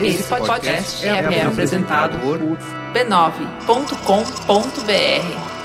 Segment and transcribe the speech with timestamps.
[0.00, 2.38] Esse podcast é, é apresentado por
[2.92, 5.62] b9.com.br.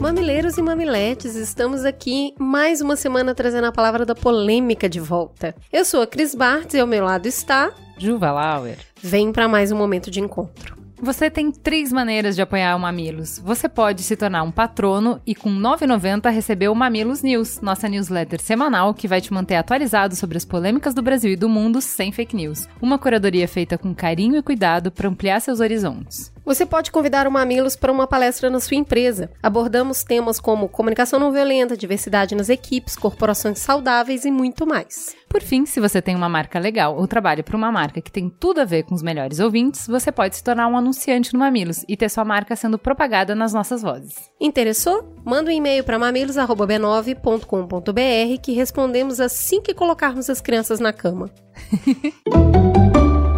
[0.00, 5.54] Mamileiros e mamiletes, estamos aqui mais uma semana trazendo a palavra da polêmica de volta.
[5.70, 8.78] Eu sou a Cris Bartz e ao meu lado está Juva Lauer.
[9.02, 10.76] Vem para mais um momento de encontro.
[11.00, 13.38] Você tem três maneiras de apoiar o Mamilos.
[13.38, 17.88] Você pode se tornar um patrono e com R$ 9,90 receber o Mamilos News, nossa
[17.88, 21.80] newsletter semanal que vai te manter atualizado sobre as polêmicas do Brasil e do mundo
[21.80, 22.68] sem fake news.
[22.82, 26.32] Uma curadoria feita com carinho e cuidado para ampliar seus horizontes.
[26.48, 29.30] Você pode convidar o Mamilos para uma palestra na sua empresa.
[29.42, 35.14] Abordamos temas como comunicação não violenta, diversidade nas equipes, corporações saudáveis e muito mais.
[35.28, 38.30] Por fim, se você tem uma marca legal ou trabalha para uma marca que tem
[38.30, 41.84] tudo a ver com os melhores ouvintes, você pode se tornar um anunciante no Mamilos
[41.86, 44.14] e ter sua marca sendo propagada nas nossas vozes.
[44.40, 45.06] Interessou?
[45.26, 51.28] Manda um e-mail para mamilos@b9.com.br que respondemos assim que colocarmos as crianças na cama.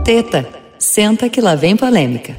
[0.05, 2.36] Teta, senta que lá vem polêmica.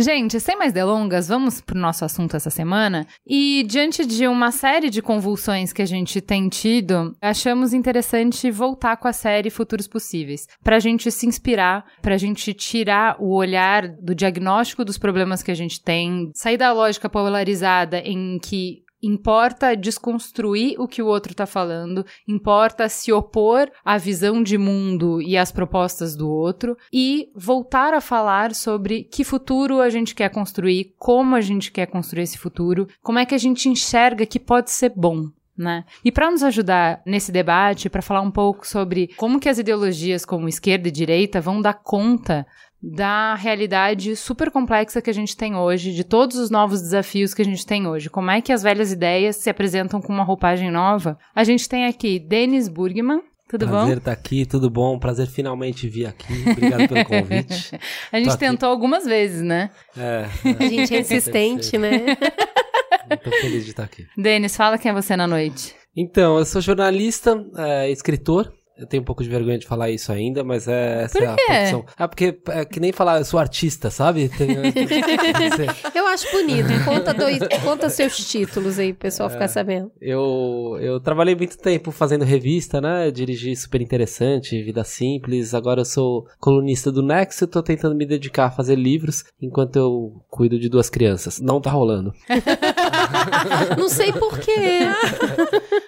[0.00, 3.04] Gente, sem mais delongas, vamos pro nosso assunto essa semana.
[3.26, 8.96] E diante de uma série de convulsões que a gente tem tido, achamos interessante voltar
[8.96, 14.14] com a série Futuros Possíveis, pra gente se inspirar, pra gente tirar o olhar do
[14.14, 20.74] diagnóstico dos problemas que a gente tem, sair da lógica polarizada em que Importa desconstruir
[20.78, 25.52] o que o outro está falando, importa se opor à visão de mundo e às
[25.52, 31.36] propostas do outro e voltar a falar sobre que futuro a gente quer construir, como
[31.36, 34.92] a gente quer construir esse futuro, como é que a gente enxerga que pode ser
[34.96, 35.30] bom.
[35.56, 35.84] Né?
[36.04, 40.24] E para nos ajudar nesse debate, para falar um pouco sobre como que as ideologias
[40.24, 42.46] como esquerda e direita vão dar conta
[42.82, 47.42] da realidade super complexa que a gente tem hoje, de todos os novos desafios que
[47.42, 48.08] a gente tem hoje.
[48.08, 51.18] Como é que as velhas ideias se apresentam com uma roupagem nova?
[51.34, 53.78] A gente tem aqui Denis Burgman, tudo Prazer bom?
[53.78, 54.98] Prazer estar aqui, tudo bom?
[54.98, 56.44] Prazer finalmente vir aqui.
[56.50, 57.80] Obrigado pelo convite.
[58.12, 58.74] a gente Tô tentou aqui.
[58.74, 59.70] algumas vezes, né?
[59.96, 60.64] É, é.
[60.64, 62.16] A gente é insistente, né?
[63.10, 64.06] Estou feliz de estar aqui.
[64.16, 65.74] Denis, fala quem é você na noite.
[65.96, 70.12] Então, eu sou jornalista, é, escritor, eu tenho um pouco de vergonha de falar isso
[70.12, 71.84] ainda, mas é essa Por é a profissão.
[71.96, 74.28] Ah, porque é que nem falar, eu sou artista, sabe?
[74.28, 74.48] Tem,
[75.94, 76.68] eu acho bonito.
[76.84, 79.90] Conta, dois, conta seus títulos aí, pro pessoal é, ficar sabendo.
[80.00, 83.10] Eu, eu trabalhei muito tempo fazendo revista, né?
[83.10, 85.54] dirigi super interessante, Vida Simples.
[85.54, 89.76] Agora eu sou colunista do Nexo e tô tentando me dedicar a fazer livros enquanto
[89.76, 91.40] eu cuido de duas crianças.
[91.40, 92.12] Não tá rolando.
[93.78, 94.88] Não sei porquê.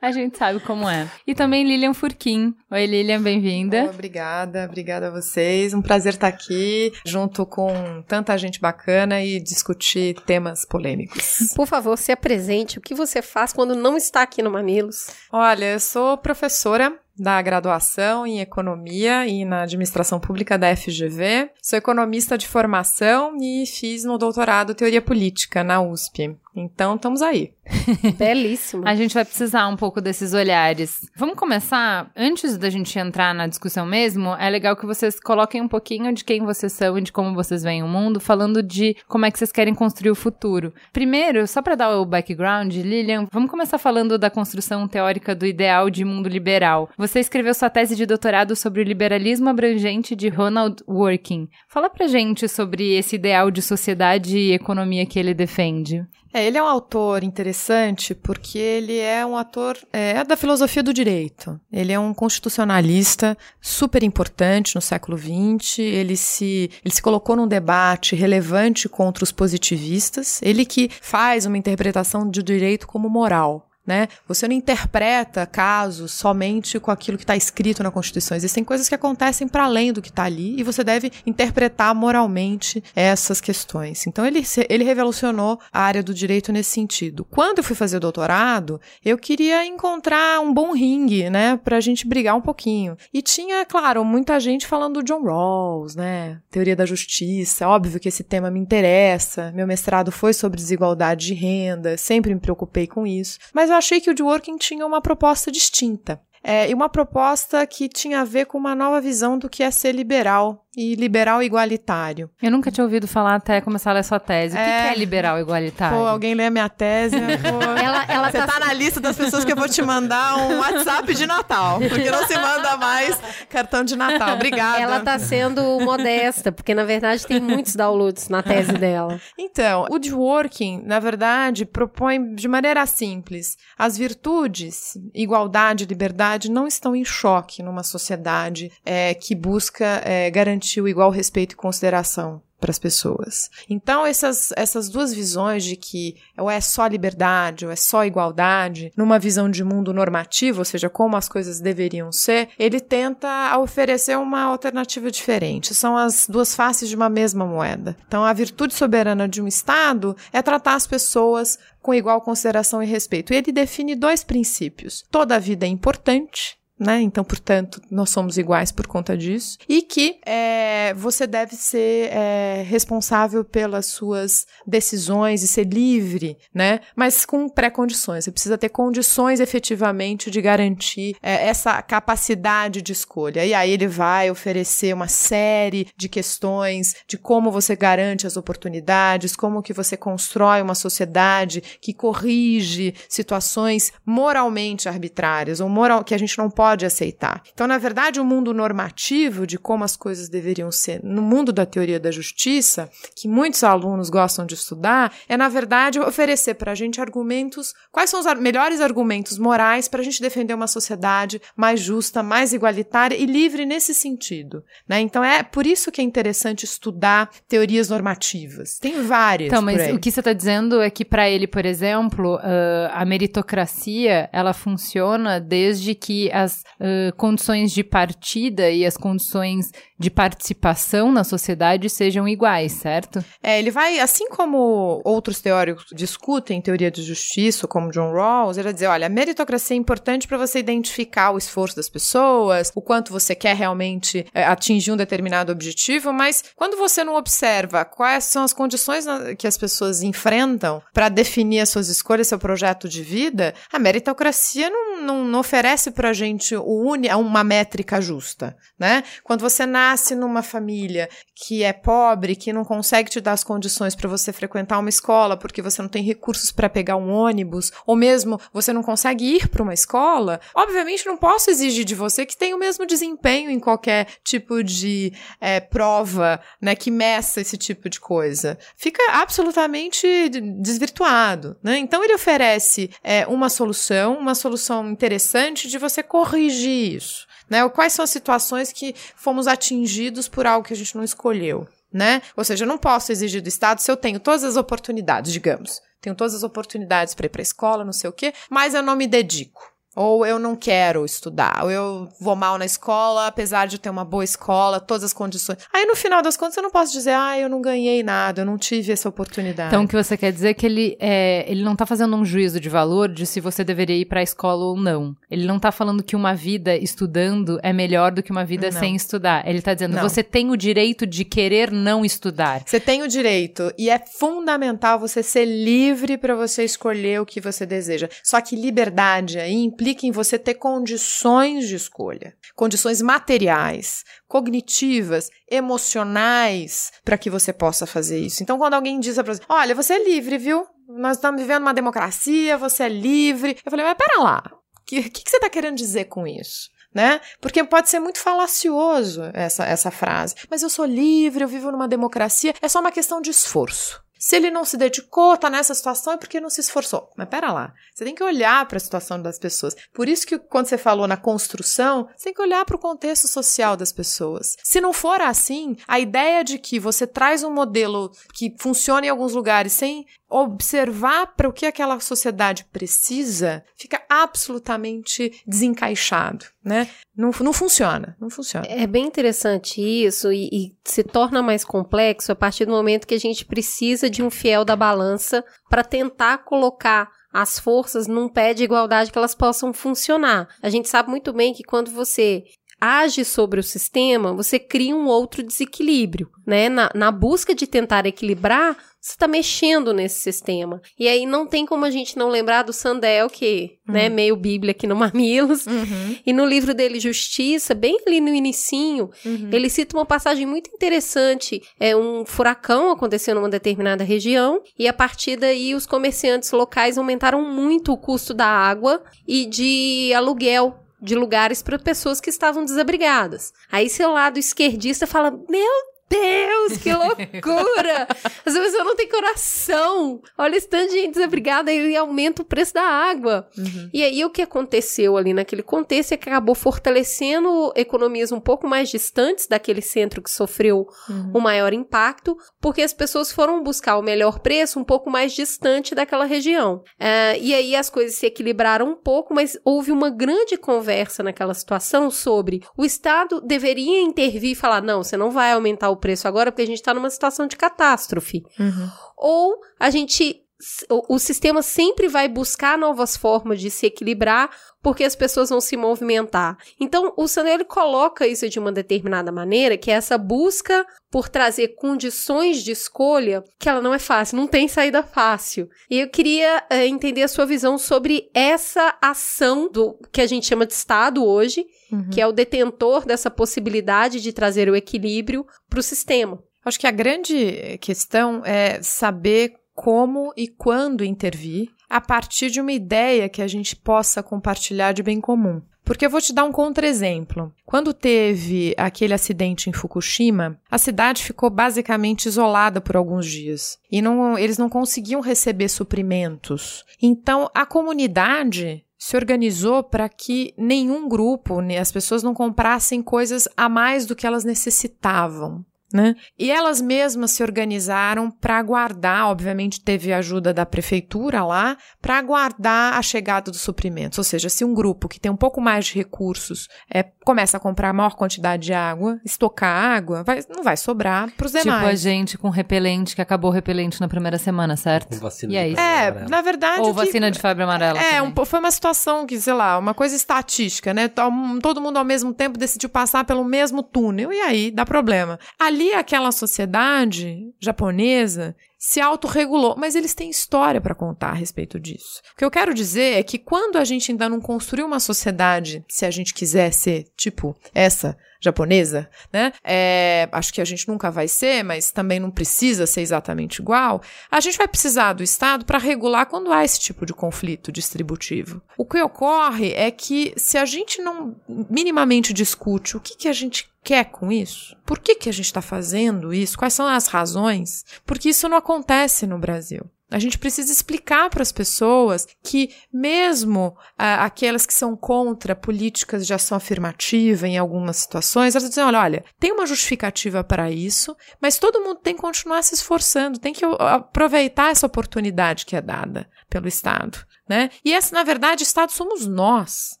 [0.00, 1.08] a gente sabe como é.
[1.26, 2.54] E também Lilian Furquim.
[2.70, 3.84] Oi, Lilian, bem-vinda.
[3.84, 5.74] Obrigada, obrigada a vocês.
[5.74, 11.52] Um prazer estar aqui junto com tanta gente bacana e discutir temas polêmicos.
[11.54, 12.78] Por favor, se apresente.
[12.78, 15.08] O que você faz quando não está aqui no Mamilos?
[15.30, 21.50] Olha, eu sou professora da graduação em economia e na administração pública da FGV.
[21.62, 26.36] Sou economista de formação e fiz no doutorado teoria política na USP.
[26.54, 27.52] Então, estamos aí.
[28.18, 28.86] Belíssimo.
[28.86, 31.08] A gente vai precisar um pouco desses olhares.
[31.16, 32.10] Vamos começar?
[32.16, 36.24] Antes da gente entrar na discussão mesmo, é legal que vocês coloquem um pouquinho de
[36.24, 39.38] quem vocês são e de como vocês veem o mundo, falando de como é que
[39.38, 40.72] vocês querem construir o futuro.
[40.92, 45.90] Primeiro, só para dar o background, Lilian, vamos começar falando da construção teórica do ideal
[45.90, 46.88] de mundo liberal.
[46.96, 51.48] Você escreveu sua tese de doutorado sobre o liberalismo abrangente de Ronald Working.
[51.68, 56.06] Fala pra gente sobre esse ideal de sociedade e economia que ele defende.
[56.32, 60.94] É, ele é um autor interessante porque ele é um ator é, da filosofia do
[60.94, 61.60] direito.
[61.70, 65.80] Ele é um constitucionalista super importante no século XX.
[65.80, 70.40] Ele se, ele se colocou num debate relevante contra os positivistas.
[70.42, 74.08] Ele que faz uma interpretação de direito como moral né?
[74.28, 78.36] Você não interpreta casos somente com aquilo que está escrito na Constituição.
[78.36, 82.82] Existem coisas que acontecem para além do que está ali e você deve interpretar moralmente
[82.94, 84.06] essas questões.
[84.06, 87.24] Então ele, ele revolucionou a área do direito nesse sentido.
[87.24, 91.80] Quando eu fui fazer o doutorado, eu queria encontrar um bom ringue, né, para a
[91.80, 92.96] gente brigar um pouquinho.
[93.12, 97.66] E tinha, claro, muita gente falando do John Rawls, né, teoria da justiça.
[97.66, 99.50] Óbvio que esse tema me interessa.
[99.52, 103.38] Meu mestrado foi sobre desigualdade de renda, sempre me preocupei com isso.
[103.52, 106.20] Mas eu achei que o Dworkin tinha uma proposta distinta.
[106.44, 109.70] É, e uma proposta que tinha a ver com uma nova visão do que é
[109.70, 112.30] ser liberal e liberal igualitário.
[112.42, 114.54] Eu nunca tinha ouvido falar até começar a ler sua tese.
[114.54, 114.82] O que, É.
[114.84, 115.98] que é liberal igualitário?
[115.98, 117.14] Pô, alguém lê a minha tese.
[117.16, 119.82] eu vou- Ela, ela Você tá, tá na lista das pessoas que eu vou te
[119.82, 123.18] mandar um WhatsApp de Natal, porque não se manda mais
[123.50, 124.34] cartão de Natal.
[124.34, 124.80] Obrigada.
[124.80, 129.20] ela tá sendo modesta, porque na verdade tem muitos downloads na tese dela.
[129.38, 135.86] Então, o Dworkin, na verdade, propõe de maneira simples: as virtudes, igualdade e
[136.32, 141.52] liberdade, não estão em choque numa sociedade é, que busca é, garantir o igual respeito
[141.52, 143.50] e consideração para as pessoas.
[143.68, 148.92] Então, essas, essas duas visões de que ou é só liberdade ou é só igualdade,
[148.96, 154.16] numa visão de mundo normativo, ou seja, como as coisas deveriam ser, ele tenta oferecer
[154.16, 155.74] uma alternativa diferente.
[155.74, 157.96] São as duas faces de uma mesma moeda.
[158.06, 162.86] Então, a virtude soberana de um Estado é tratar as pessoas com igual consideração e
[162.86, 163.32] respeito.
[163.32, 165.02] E ele define dois princípios.
[165.10, 167.00] Toda vida é importante, né?
[167.00, 169.56] Então, portanto, nós somos iguais por conta disso.
[169.68, 176.80] E que é, você deve ser é, responsável pelas suas decisões e ser livre, né?
[176.96, 178.24] Mas com pré-condições.
[178.24, 183.46] Você precisa ter condições efetivamente de garantir é, essa capacidade de escolha.
[183.46, 189.36] E aí ele vai oferecer uma série de questões de como você garante as oportunidades,
[189.36, 196.18] como que você constrói uma sociedade que corrige situações moralmente arbitrárias ou moral que a
[196.18, 197.42] gente não pode aceitar.
[197.52, 201.64] Então, na verdade, o mundo normativo de como as coisas deveriam ser no mundo da
[201.66, 206.74] teoria da justiça, que muitos alunos gostam de estudar, é na verdade oferecer para a
[206.74, 211.40] gente argumentos, quais são os ar- melhores argumentos morais para a gente defender uma sociedade
[211.56, 214.64] mais justa, mais igualitária e livre nesse sentido.
[214.88, 215.00] Né?
[215.00, 218.78] Então, é por isso que é interessante estudar teorias normativas.
[218.78, 219.48] Tem várias.
[219.48, 223.04] Então, mas o que você está dizendo é que para ele, por exemplo, ah, a
[223.04, 229.70] meritocracia ela funciona desde que as ah, condições de partida e as condições
[230.02, 233.24] de participação na sociedade sejam iguais, certo?
[233.40, 238.64] É, ele vai, assim como outros teóricos discutem teoria de justiça, como John Rawls, ele
[238.64, 242.82] vai dizer, olha, a meritocracia é importante para você identificar o esforço das pessoas, o
[242.82, 248.24] quanto você quer realmente é, atingir um determinado objetivo, mas quando você não observa quais
[248.24, 249.06] são as condições
[249.38, 254.68] que as pessoas enfrentam para definir as suas escolhas, seu projeto de vida, a meritocracia
[254.68, 259.04] não, não, não oferece pra gente o uni, uma métrica justa, né?
[259.22, 263.94] Quando você nasce numa família que é pobre, que não consegue te dar as condições
[263.94, 267.96] para você frequentar uma escola porque você não tem recursos para pegar um ônibus, ou
[267.96, 272.36] mesmo você não consegue ir para uma escola, obviamente não posso exigir de você que
[272.36, 277.88] tenha o mesmo desempenho em qualquer tipo de é, prova, né, que meça esse tipo
[277.88, 278.58] de coisa.
[278.76, 280.28] Fica absolutamente
[280.60, 281.78] desvirtuado, né?
[281.78, 286.02] Então ele oferece é, uma solução, uma solução interessante de você
[286.32, 287.26] corrigir isso.
[287.48, 287.68] Né?
[287.68, 292.22] Quais são as situações que fomos atingidos por algo que a gente não escolheu, né?
[292.34, 295.80] Ou seja, eu não posso exigir do Estado se eu tenho todas as oportunidades, digamos.
[296.00, 298.82] Tenho todas as oportunidades para ir para a escola, não sei o quê, mas eu
[298.82, 299.70] não me dedico.
[299.94, 304.04] Ou eu não quero estudar, ou eu vou mal na escola, apesar de ter uma
[304.04, 305.58] boa escola, todas as condições.
[305.72, 308.46] Aí no final das contas eu não posso dizer, ah, eu não ganhei nada, eu
[308.46, 309.68] não tive essa oportunidade.
[309.68, 312.24] Então, o que você quer dizer é que ele, é, ele não tá fazendo um
[312.24, 315.14] juízo de valor de se você deveria ir para a escola ou não.
[315.30, 318.80] Ele não tá falando que uma vida estudando é melhor do que uma vida Não.
[318.80, 319.46] sem estudar.
[319.46, 320.02] Ele tá dizendo, Não.
[320.02, 322.62] você tem o direito de querer não estudar.
[322.64, 327.40] Você tem o direito e é fundamental você ser livre para você escolher o que
[327.40, 328.08] você deseja.
[328.22, 336.90] Só que liberdade aí implica em você ter condições de escolha, condições materiais, cognitivas, emocionais
[337.04, 338.42] para que você possa fazer isso.
[338.42, 340.66] Então, quando alguém diz para você, olha, você é livre, viu?
[340.88, 343.58] Nós estamos vivendo uma democracia, você é livre.
[343.64, 346.70] Eu falei, mas pera lá, o que, que, que você está querendo dizer com isso?
[346.94, 347.20] né?
[347.40, 350.34] Porque pode ser muito falacioso essa, essa frase.
[350.50, 352.54] Mas eu sou livre, eu vivo numa democracia.
[352.60, 354.02] É só uma questão de esforço.
[354.22, 357.10] Se ele não se dedicou, tá nessa situação, é porque não se esforçou.
[357.16, 359.74] Mas pera lá, você tem que olhar para a situação das pessoas.
[359.92, 363.26] Por isso que quando você falou na construção, você tem que olhar para o contexto
[363.26, 364.56] social das pessoas.
[364.62, 369.10] Se não for assim, a ideia de que você traz um modelo que funciona em
[369.10, 376.88] alguns lugares sem observar para o que aquela sociedade precisa, fica absolutamente desencaixado, né?
[377.14, 378.66] Não, não funciona, não funciona.
[378.66, 383.14] É bem interessante isso e, e se torna mais complexo a partir do momento que
[383.14, 388.52] a gente precisa de um fiel da balança para tentar colocar as forças num pé
[388.52, 390.48] de igualdade que elas possam funcionar.
[390.62, 392.44] A gente sabe muito bem que quando você
[392.82, 396.68] age sobre o sistema, você cria um outro desequilíbrio, né?
[396.68, 400.82] Na, na busca de tentar equilibrar, você está mexendo nesse sistema.
[400.98, 403.94] E aí não tem como a gente não lembrar do Sandel, que, uhum.
[403.94, 405.64] né, meio bíblia aqui no Mamilos.
[405.66, 406.16] Uhum.
[406.26, 409.50] E no livro dele, Justiça, bem ali no inicinho, uhum.
[409.52, 411.62] ele cita uma passagem muito interessante.
[411.78, 417.42] É um furacão aconteceu numa determinada região e a partir daí os comerciantes locais aumentaram
[417.42, 423.52] muito o custo da água e de aluguel de lugares para pessoas que estavam desabrigadas.
[423.70, 428.06] Aí seu lado esquerdista fala: "Meu Deus, que loucura!
[428.44, 430.20] Essa pessoa não tem coração.
[430.36, 433.48] Olha esse tanto de gente desabrigada e aumenta o preço da água.
[433.56, 433.90] Uhum.
[433.92, 438.66] E aí, o que aconteceu ali naquele contexto é que acabou fortalecendo economias um pouco
[438.66, 441.32] mais distantes daquele centro que sofreu uhum.
[441.34, 445.94] o maior impacto, porque as pessoas foram buscar o melhor preço um pouco mais distante
[445.94, 446.82] daquela região.
[447.00, 451.54] Uh, e aí, as coisas se equilibraram um pouco, mas houve uma grande conversa naquela
[451.54, 456.26] situação sobre o Estado deveria intervir e falar: não, você não vai aumentar o preço
[456.26, 458.42] agora porque a gente está numa situação de catástrofe.
[458.58, 458.90] Uhum.
[459.16, 460.42] Ou a gente
[460.88, 464.50] o, o, sistema sempre vai buscar novas formas de se equilibrar
[464.80, 466.56] porque as pessoas vão se movimentar.
[466.78, 471.74] Então, o Sandel coloca isso de uma determinada maneira, que é essa busca por trazer
[471.76, 475.68] condições de escolha, que ela não é fácil, não tem saída fácil.
[475.90, 480.46] E eu queria é, entender a sua visão sobre essa ação do que a gente
[480.46, 482.08] chama de Estado hoje, uhum.
[482.10, 486.42] que é o detentor dessa possibilidade de trazer o equilíbrio para o sistema.
[486.64, 492.72] Acho que a grande questão é saber como e quando intervir a partir de uma
[492.72, 495.60] ideia que a gente possa compartilhar de bem comum.
[495.84, 497.52] Porque eu vou te dar um contra-exemplo.
[497.66, 503.78] Quando teve aquele acidente em Fukushima, a cidade ficou basicamente isolada por alguns dias.
[503.90, 506.84] E não, eles não conseguiam receber suprimentos.
[507.00, 513.68] Então, a comunidade se organizou para que nenhum grupo, as pessoas não comprassem coisas a
[513.68, 515.64] mais do que elas necessitavam.
[515.92, 516.14] Né?
[516.38, 522.94] E elas mesmas se organizaram para aguardar, obviamente teve ajuda da prefeitura lá, para aguardar
[522.94, 524.18] a chegada dos suprimentos.
[524.18, 527.60] Ou seja, se um grupo que tem um pouco mais de recursos é, começa a
[527.60, 531.80] comprar maior quantidade de água, estocar água, vai, não vai sobrar para os demais.
[531.80, 535.10] Tipo a gente com repelente, que acabou o repelente na primeira semana, certo?
[535.10, 535.80] Com vacina e é isso.
[535.80, 536.80] É, na verdade.
[536.80, 538.00] Ou vacina de febre amarela.
[538.00, 541.08] É, um, foi uma situação que, sei lá, uma coisa estatística, né?
[541.08, 545.38] Todo mundo ao mesmo tempo decidiu passar pelo mesmo túnel, e aí dá problema.
[545.58, 551.78] Ali ali aquela sociedade japonesa se autorregulou, mas eles têm história para contar a respeito
[551.78, 552.20] disso.
[552.34, 555.84] O que eu quero dizer é que quando a gente ainda não construiu uma sociedade,
[555.88, 559.52] se a gente quiser ser tipo essa japonesa, né?
[559.64, 564.02] É, acho que a gente nunca vai ser, mas também não precisa ser exatamente igual.
[564.30, 568.60] A gente vai precisar do Estado para regular quando há esse tipo de conflito distributivo.
[568.76, 573.32] O que ocorre é que se a gente não minimamente discute o que, que a
[573.32, 574.76] gente quer com isso?
[574.84, 576.58] Por que, que a gente está fazendo isso?
[576.58, 577.84] Quais são as razões?
[578.04, 579.88] Porque isso não acontece no Brasil.
[580.12, 586.26] A gente precisa explicar para as pessoas que, mesmo ah, aquelas que são contra políticas
[586.26, 591.16] de ação afirmativa em algumas situações, elas dizem: olha, olha, tem uma justificativa para isso,
[591.40, 595.80] mas todo mundo tem que continuar se esforçando, tem que aproveitar essa oportunidade que é
[595.80, 597.18] dada pelo Estado.
[597.48, 597.70] Né?
[597.84, 600.00] E essa, na verdade, Estado somos nós.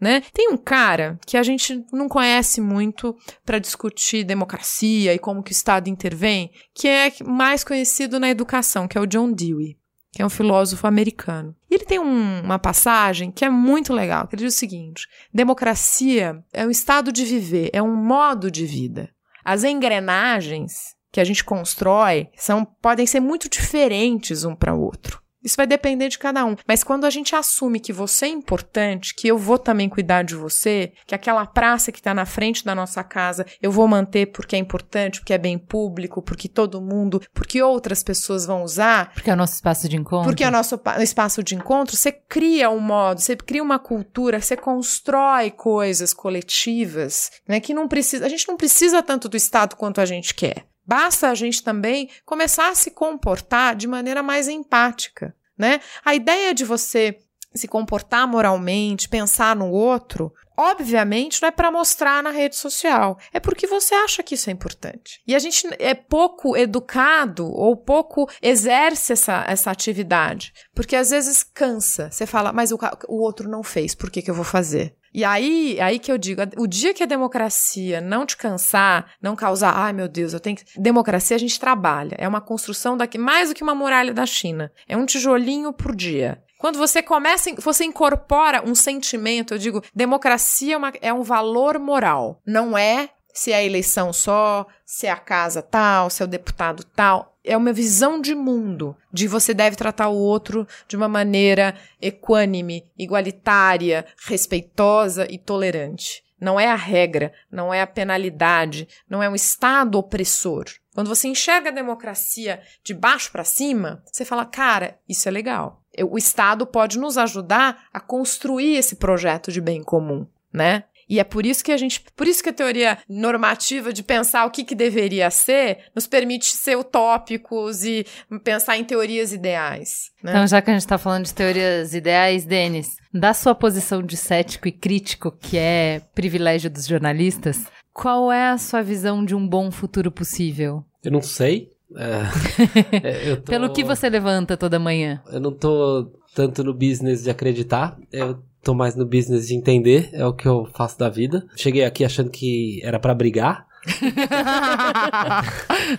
[0.00, 0.22] Né?
[0.32, 5.50] Tem um cara que a gente não conhece muito para discutir democracia e como que
[5.50, 9.76] o Estado intervém, que é mais conhecido na educação, que é o John Dewey,
[10.12, 11.54] que é um filósofo americano.
[11.70, 16.42] Ele tem um, uma passagem que é muito legal, que ele diz o seguinte: democracia
[16.52, 19.10] é um estado de viver, é um modo de vida.
[19.44, 25.20] As engrenagens que a gente constrói são podem ser muito diferentes um para o outro.
[25.42, 26.56] Isso vai depender de cada um.
[26.66, 30.34] Mas quando a gente assume que você é importante, que eu vou também cuidar de
[30.34, 34.56] você, que aquela praça que está na frente da nossa casa eu vou manter porque
[34.56, 39.12] é importante, porque é bem público, porque todo mundo, porque outras pessoas vão usar.
[39.14, 40.28] Porque é o nosso espaço de encontro.
[40.28, 41.96] Porque é o nosso espaço de encontro.
[41.96, 47.60] Você cria um modo, você cria uma cultura, você constrói coisas coletivas, né?
[47.60, 48.26] Que não precisa.
[48.26, 50.69] A gente não precisa tanto do Estado quanto a gente quer.
[50.90, 55.78] Basta a gente também começar a se comportar de maneira mais empática, né?
[56.04, 57.16] A ideia de você
[57.54, 63.40] se comportar moralmente, pensar no outro, obviamente não é para mostrar na rede social, é
[63.40, 65.20] porque você acha que isso é importante.
[65.26, 71.42] E a gente é pouco educado ou pouco exerce essa, essa atividade, porque às vezes
[71.42, 72.10] cansa.
[72.10, 72.78] Você fala, mas o,
[73.08, 74.94] o outro não fez, por que, que eu vou fazer?
[75.12, 79.34] E aí, aí que eu digo, o dia que a democracia não te cansar, não
[79.34, 80.64] causar, ai meu Deus, eu tenho que.
[80.80, 82.14] Democracia a gente trabalha.
[82.16, 84.70] É uma construção daqui, mais do que uma muralha da China.
[84.88, 86.40] É um tijolinho por dia.
[86.60, 91.78] Quando você começa, você incorpora um sentimento, eu digo, democracia é, uma, é um valor
[91.78, 92.38] moral.
[92.44, 96.28] Não é se é a eleição só, se é a casa tal, se é o
[96.28, 97.34] deputado tal.
[97.42, 102.84] É uma visão de mundo, de você deve tratar o outro de uma maneira equânime,
[102.98, 106.22] igualitária, respeitosa e tolerante.
[106.38, 110.66] Não é a regra, não é a penalidade, não é um Estado opressor.
[110.94, 115.79] Quando você enxerga a democracia de baixo para cima, você fala, cara, isso é legal.
[116.08, 120.84] O Estado pode nos ajudar a construir esse projeto de bem comum, né?
[121.10, 124.46] E é por isso que a gente, por isso que a teoria normativa de pensar
[124.46, 128.06] o que, que deveria ser, nos permite ser utópicos e
[128.44, 130.12] pensar em teorias ideais.
[130.22, 130.30] Né?
[130.30, 134.16] Então, já que a gente está falando de teorias ideais, Denis, da sua posição de
[134.16, 139.46] cético e crítico, que é privilégio dos jornalistas, qual é a sua visão de um
[139.46, 140.84] bom futuro possível?
[141.02, 141.70] Eu não sei.
[141.96, 143.42] É, tô...
[143.42, 145.22] Pelo que você levanta toda manhã?
[145.32, 147.98] Eu não tô tanto no business de acreditar.
[148.12, 151.46] Eu tô mais no business de entender, é o que eu faço da vida.
[151.56, 153.66] Cheguei aqui achando que era para brigar.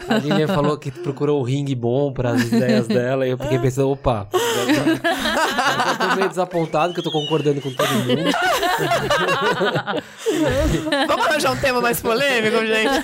[0.07, 3.57] A Lilian falou que procurou o ringue bom para as ideias dela e eu fiquei
[3.57, 8.31] pensando, opa, eu tô meio desapontado que eu tô concordando com todo mundo.
[11.07, 13.03] Vamos arranjar um tema mais polêmico, gente?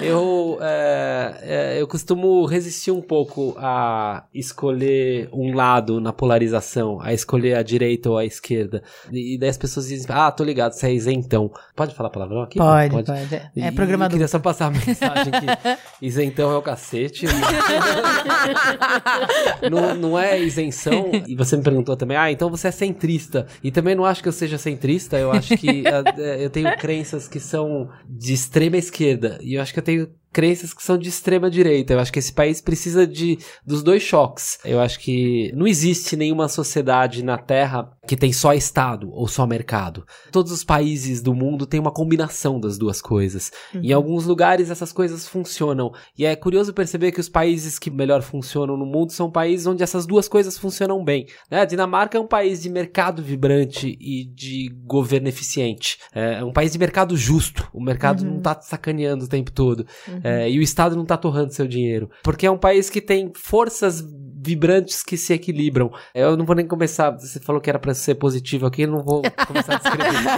[0.00, 7.12] Eu, é, é, eu costumo resistir um pouco a escolher um lado na polarização, a
[7.12, 8.82] escolher a direita ou a esquerda.
[9.12, 11.50] E, daí as pessoas dizem, ah, tô ligado, você é isentão.
[11.76, 12.58] Pode falar palavrão aqui?
[12.58, 13.06] Pode, pode.
[13.06, 13.50] pode.
[13.62, 14.12] É programador.
[14.12, 17.26] Queria só passar a mensagem que isentão é o cacete.
[19.70, 21.10] não, não é isenção.
[21.26, 23.46] E você me perguntou também, ah, então você é centrista.
[23.62, 25.84] E também não acho que eu seja centrista, eu acho que
[26.18, 29.38] é, eu tenho crenças que são de extrema esquerda.
[29.42, 31.92] E eu acho que eu tenho crenças que são de extrema direita.
[31.92, 34.56] Eu acho que esse país precisa de dos dois choques.
[34.64, 39.44] Eu acho que não existe nenhuma sociedade na Terra que tem só Estado ou só
[39.48, 40.06] mercado.
[40.30, 43.50] Todos os países do mundo têm uma combinação das duas coisas.
[43.74, 43.80] Uhum.
[43.82, 45.92] Em alguns lugares essas coisas funcionam.
[46.16, 49.82] E é curioso perceber que os países que melhor funcionam no mundo são países onde
[49.82, 51.26] essas duas coisas funcionam bem.
[51.50, 51.62] Né?
[51.62, 55.98] A Dinamarca é um país de mercado vibrante e de governo eficiente.
[56.14, 57.68] É um país de mercado justo.
[57.74, 58.30] O mercado uhum.
[58.30, 59.84] não está sacaneando o tempo todo.
[60.06, 60.27] Uhum.
[60.28, 62.10] É, e o Estado não está torrando seu dinheiro.
[62.22, 64.04] Porque é um país que tem forças
[64.40, 65.90] vibrantes que se equilibram.
[66.14, 67.10] Eu não vou nem começar.
[67.10, 70.28] Você falou que era para ser positivo aqui, eu não vou começar a descrever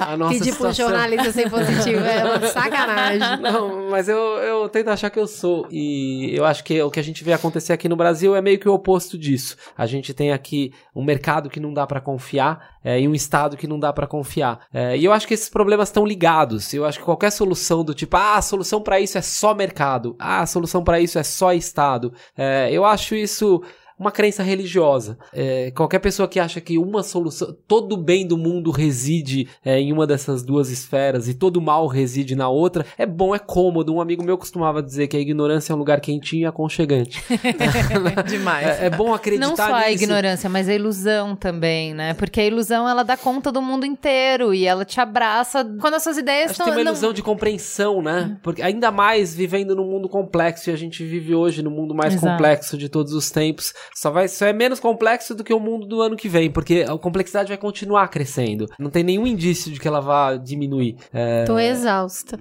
[0.00, 0.86] a nossa Pedir situação.
[0.88, 3.40] pro jornalista ser positivo é uma sacanagem.
[3.40, 5.66] Não, mas eu, eu tento achar que eu sou.
[5.70, 8.58] E eu acho que o que a gente vê acontecer aqui no Brasil é meio
[8.58, 9.56] que o oposto disso.
[9.76, 13.56] A gente tem aqui um mercado que não dá para confiar é, e um Estado
[13.56, 14.60] que não dá para confiar.
[14.72, 16.72] É, e eu acho que esses problemas estão ligados.
[16.72, 20.14] Eu acho que qualquer solução do tipo, ah, a solução para isso é só mercado,
[20.20, 22.12] ah, a solução para isso é só Estado.
[22.36, 23.60] É, eu acho isso
[23.98, 25.18] uma crença religiosa.
[25.32, 29.80] É, qualquer pessoa que acha que uma solução, todo o bem do mundo reside é,
[29.80, 33.38] em uma dessas duas esferas e todo o mal reside na outra, é bom, é
[33.38, 33.94] cômodo.
[33.94, 37.24] Um amigo meu costumava dizer que a ignorância é um lugar quentinho e aconchegante.
[38.28, 38.66] Demais.
[38.66, 39.76] É, é, bom acreditar Não só nisso.
[39.76, 42.12] a ignorância, mas a ilusão também, né?
[42.14, 46.02] Porque a ilusão, ela dá conta do mundo inteiro e ela te abraça quando as
[46.02, 46.66] suas ideias estão...
[46.66, 48.36] Tem uma ilusão de compreensão, né?
[48.42, 52.14] Porque ainda mais vivendo num mundo complexo e a gente vive hoje no mundo mais
[52.14, 52.32] Exato.
[52.32, 53.72] complexo de todos os tempos.
[53.94, 56.84] Só vai só é menos complexo do que o mundo do ano que vem, porque
[56.88, 58.66] a complexidade vai continuar crescendo.
[58.78, 60.96] Não tem nenhum indício de que ela vá diminuir.
[61.12, 61.44] É...
[61.44, 62.38] Tô exausta.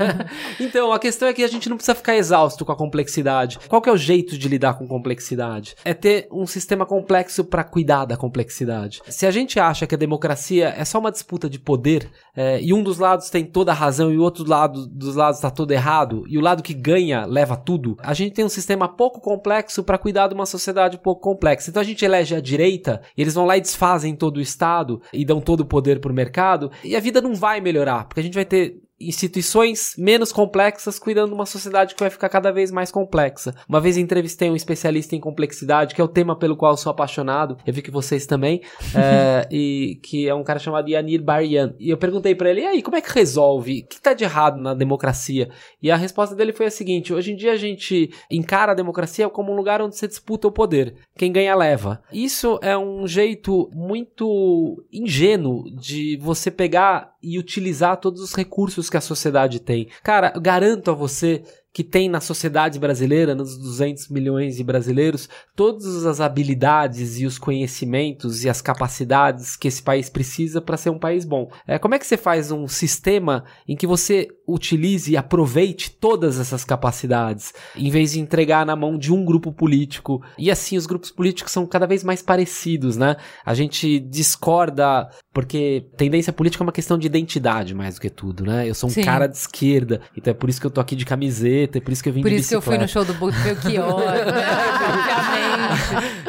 [0.60, 3.58] então, a questão é que a gente não precisa ficar exausto com a complexidade.
[3.68, 5.76] Qual que é o jeito de lidar com complexidade?
[5.84, 9.00] É ter um sistema complexo para cuidar da complexidade.
[9.08, 12.72] Se a gente acha que a democracia é só uma disputa de poder, é, e
[12.72, 15.72] um dos lados tem toda a razão e o outro lado dos lados está todo
[15.72, 19.82] errado, e o lado que ganha leva tudo, a gente tem um sistema pouco complexo
[19.82, 21.70] para cuidar de uma sociedade pouco complexa.
[21.70, 25.00] Então a gente elege a direita, e eles vão lá e desfazem todo o Estado
[25.12, 28.22] e dão todo o poder pro mercado, e a vida não vai melhorar, porque a
[28.22, 32.70] gente vai ter instituições menos complexas cuidando de uma sociedade que vai ficar cada vez
[32.70, 33.54] mais complexa.
[33.68, 37.56] Uma vez entrevistei um especialista em complexidade, que é o tema pelo qual sou apaixonado,
[37.66, 38.62] eu vi que vocês também,
[38.94, 41.74] é, e que é um cara chamado Yanir Barian.
[41.78, 43.80] E eu perguntei para ele, e aí, como é que resolve?
[43.80, 45.50] O que tá de errado na democracia?
[45.82, 49.28] E a resposta dele foi a seguinte, hoje em dia a gente encara a democracia
[49.28, 50.94] como um lugar onde se disputa o poder.
[51.16, 52.02] Quem ganha leva.
[52.12, 58.96] Isso é um jeito muito ingênuo de você pegar e utilizar todos os recursos que
[58.96, 59.88] a sociedade tem.
[60.02, 61.42] Cara, garanto a você
[61.74, 67.36] que tem na sociedade brasileira, nos 200 milhões de brasileiros, todas as habilidades e os
[67.36, 71.50] conhecimentos e as capacidades que esse país precisa para ser um país bom.
[71.66, 76.38] É, como é que você faz um sistema em que você utilize e aproveite todas
[76.38, 80.22] essas capacidades, em vez de entregar na mão de um grupo político?
[80.38, 83.16] E assim, os grupos políticos são cada vez mais parecidos, né?
[83.44, 88.44] A gente discorda porque tendência política é uma questão de identidade mais do que tudo,
[88.44, 88.68] né?
[88.68, 89.02] Eu sou um Sim.
[89.02, 91.92] cara de esquerda, então é por isso que eu tô aqui de camiseta, é por
[91.92, 92.64] isso que eu vim por de bicicleta.
[92.64, 94.00] Por isso que eu fui no show do Belchior,
[94.32, 94.44] né?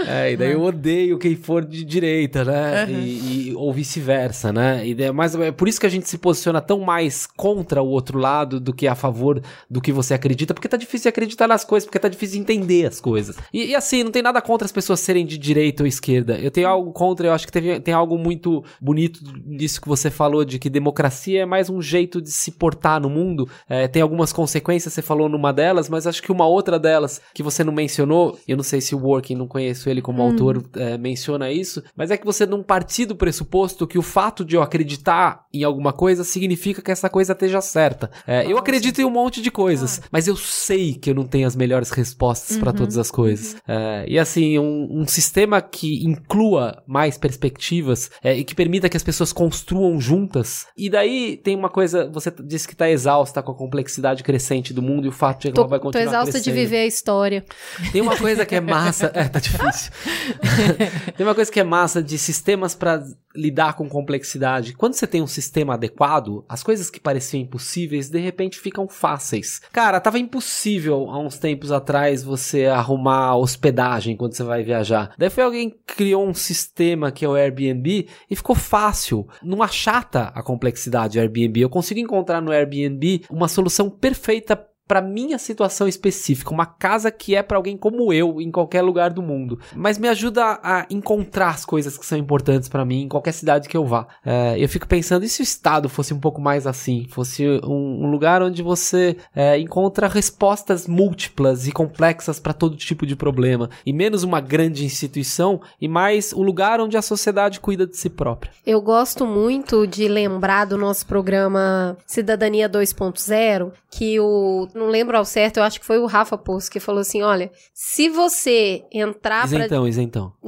[0.08, 2.86] É, e daí eu odeio quem for de direita, né?
[2.86, 3.00] Uhum.
[3.00, 4.86] E, e, ou vice-versa, né?
[4.86, 7.88] E é, mas é por isso que a gente se posiciona tão mais contra o
[7.88, 11.64] outro lado do que a favor do que você acredita, porque tá difícil acreditar nas
[11.64, 13.36] coisas, porque tá difícil entender as coisas.
[13.54, 16.38] E, e assim, não tem nada contra as pessoas serem de direita ou esquerda.
[16.38, 20.10] Eu tenho algo contra, eu acho que teve, tem algo muito bonito nisso que você
[20.10, 23.50] falou, de que democracia é mais um jeito de se portar no mundo.
[23.68, 27.44] É, tem algumas consequências, você falou numa delas, mas acho que uma outra delas que
[27.44, 30.28] você não mencionou, eu não sei se o Working, não conheço ele como hum.
[30.28, 34.44] autor, é, menciona isso, mas é que você não partir do pressuposto que o fato
[34.44, 38.10] de eu acreditar em alguma coisa significa que essa coisa esteja certa.
[38.28, 41.48] É, eu acredito em um monte de coisas, mas eu sei que eu não tenho
[41.48, 43.56] as melhores respostas uhum, para todas as coisas.
[43.68, 49.04] É, e assim, um, um, sistema que inclua mais perspectivas e que permita que as
[49.04, 50.66] pessoas construam juntas.
[50.78, 54.82] E daí tem uma coisa, você disse que tá exausta com a complexidade crescente do
[54.82, 56.56] mundo e o fato de que tô, ela vai continuar Tô exausta crescendo.
[56.56, 57.46] de viver a história.
[57.92, 59.85] Tem uma coisa que é massa, é, tá difícil.
[61.16, 63.04] tem uma coisa que é massa de sistemas para
[63.36, 64.74] lidar com complexidade.
[64.74, 69.62] Quando você tem um sistema adequado, as coisas que pareciam impossíveis de repente ficam fáceis.
[69.72, 75.14] Cara, tava impossível há uns tempos atrás você arrumar hospedagem quando você vai viajar.
[75.18, 79.28] Daí foi alguém que criou um sistema que é o Airbnb e ficou fácil.
[79.44, 81.62] Não achata a complexidade do Airbnb.
[81.62, 84.56] Eu consigo encontrar no Airbnb uma solução perfeita
[84.88, 89.10] para minha situação específica, uma casa que é para alguém como eu em qualquer lugar
[89.10, 93.08] do mundo, mas me ajuda a encontrar as coisas que são importantes para mim em
[93.08, 94.08] qualquer cidade que eu vá.
[94.24, 98.06] É, eu fico pensando e se o estado fosse um pouco mais assim, fosse um,
[98.06, 103.70] um lugar onde você é, encontra respostas múltiplas e complexas para todo tipo de problema
[103.86, 107.98] e menos uma grande instituição e mais o um lugar onde a sociedade cuida de
[107.98, 108.52] si própria.
[108.66, 115.24] Eu gosto muito de lembrar do nosso programa Cidadania 2.0 que o não lembro ao
[115.24, 119.46] certo, eu acho que foi o Rafa Poço que falou assim: olha, se você entrar
[119.46, 119.90] isentão, pra...
[119.90, 120.34] Isentão,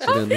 [0.00, 0.32] Tirando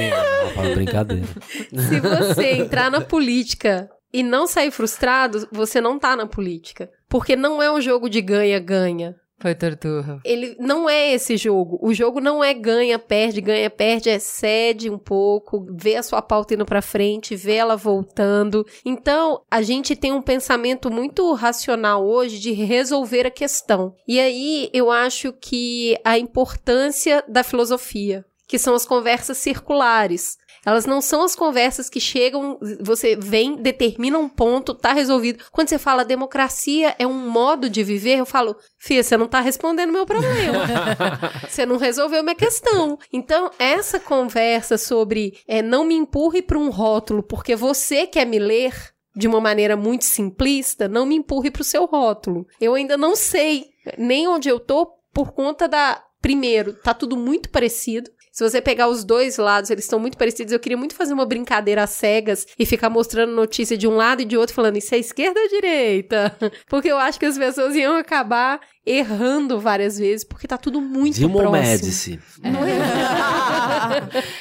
[0.56, 1.28] uma brincadeira.
[1.70, 6.90] Se você entrar na política e não sair frustrado, você não tá na política.
[7.08, 9.16] Porque não é um jogo de ganha-ganha.
[9.44, 10.22] Foi torturra.
[10.24, 11.78] Ele não é esse jogo.
[11.82, 16.22] O jogo não é ganha, perde, ganha, perde, é cede um pouco, vê a sua
[16.22, 18.66] pauta indo para frente, vê ela voltando.
[18.86, 23.94] Então, a gente tem um pensamento muito racional hoje de resolver a questão.
[24.08, 30.38] E aí eu acho que a importância da filosofia, que são as conversas circulares.
[30.66, 35.44] Elas não são as conversas que chegam, você vem, determina um ponto, tá resolvido.
[35.52, 39.40] Quando você fala democracia é um modo de viver, eu falo, Fia, você não tá
[39.40, 40.60] respondendo meu problema.
[41.50, 42.98] você não resolveu minha questão.
[43.12, 48.40] Então, essa conversa sobre é, não me empurre para um rótulo porque você quer me
[48.40, 48.74] ler
[49.16, 52.48] de uma maneira muito simplista, não me empurre para o seu rótulo.
[52.60, 57.50] Eu ainda não sei nem onde eu tô por conta da Primeiro, tá tudo muito
[57.50, 58.10] parecido.
[58.34, 60.52] Se você pegar os dois lados, eles estão muito parecidos.
[60.52, 64.24] Eu queria muito fazer uma brincadeira às cegas e ficar mostrando notícia de um lado
[64.24, 66.36] e de outro, falando isso é esquerda ou direita?
[66.68, 71.16] Porque eu acho que as pessoas iam acabar errando várias vezes, porque tá tudo muito
[71.16, 71.62] Dilma próximo.
[71.64, 72.20] Médici.
[72.44, 72.50] É.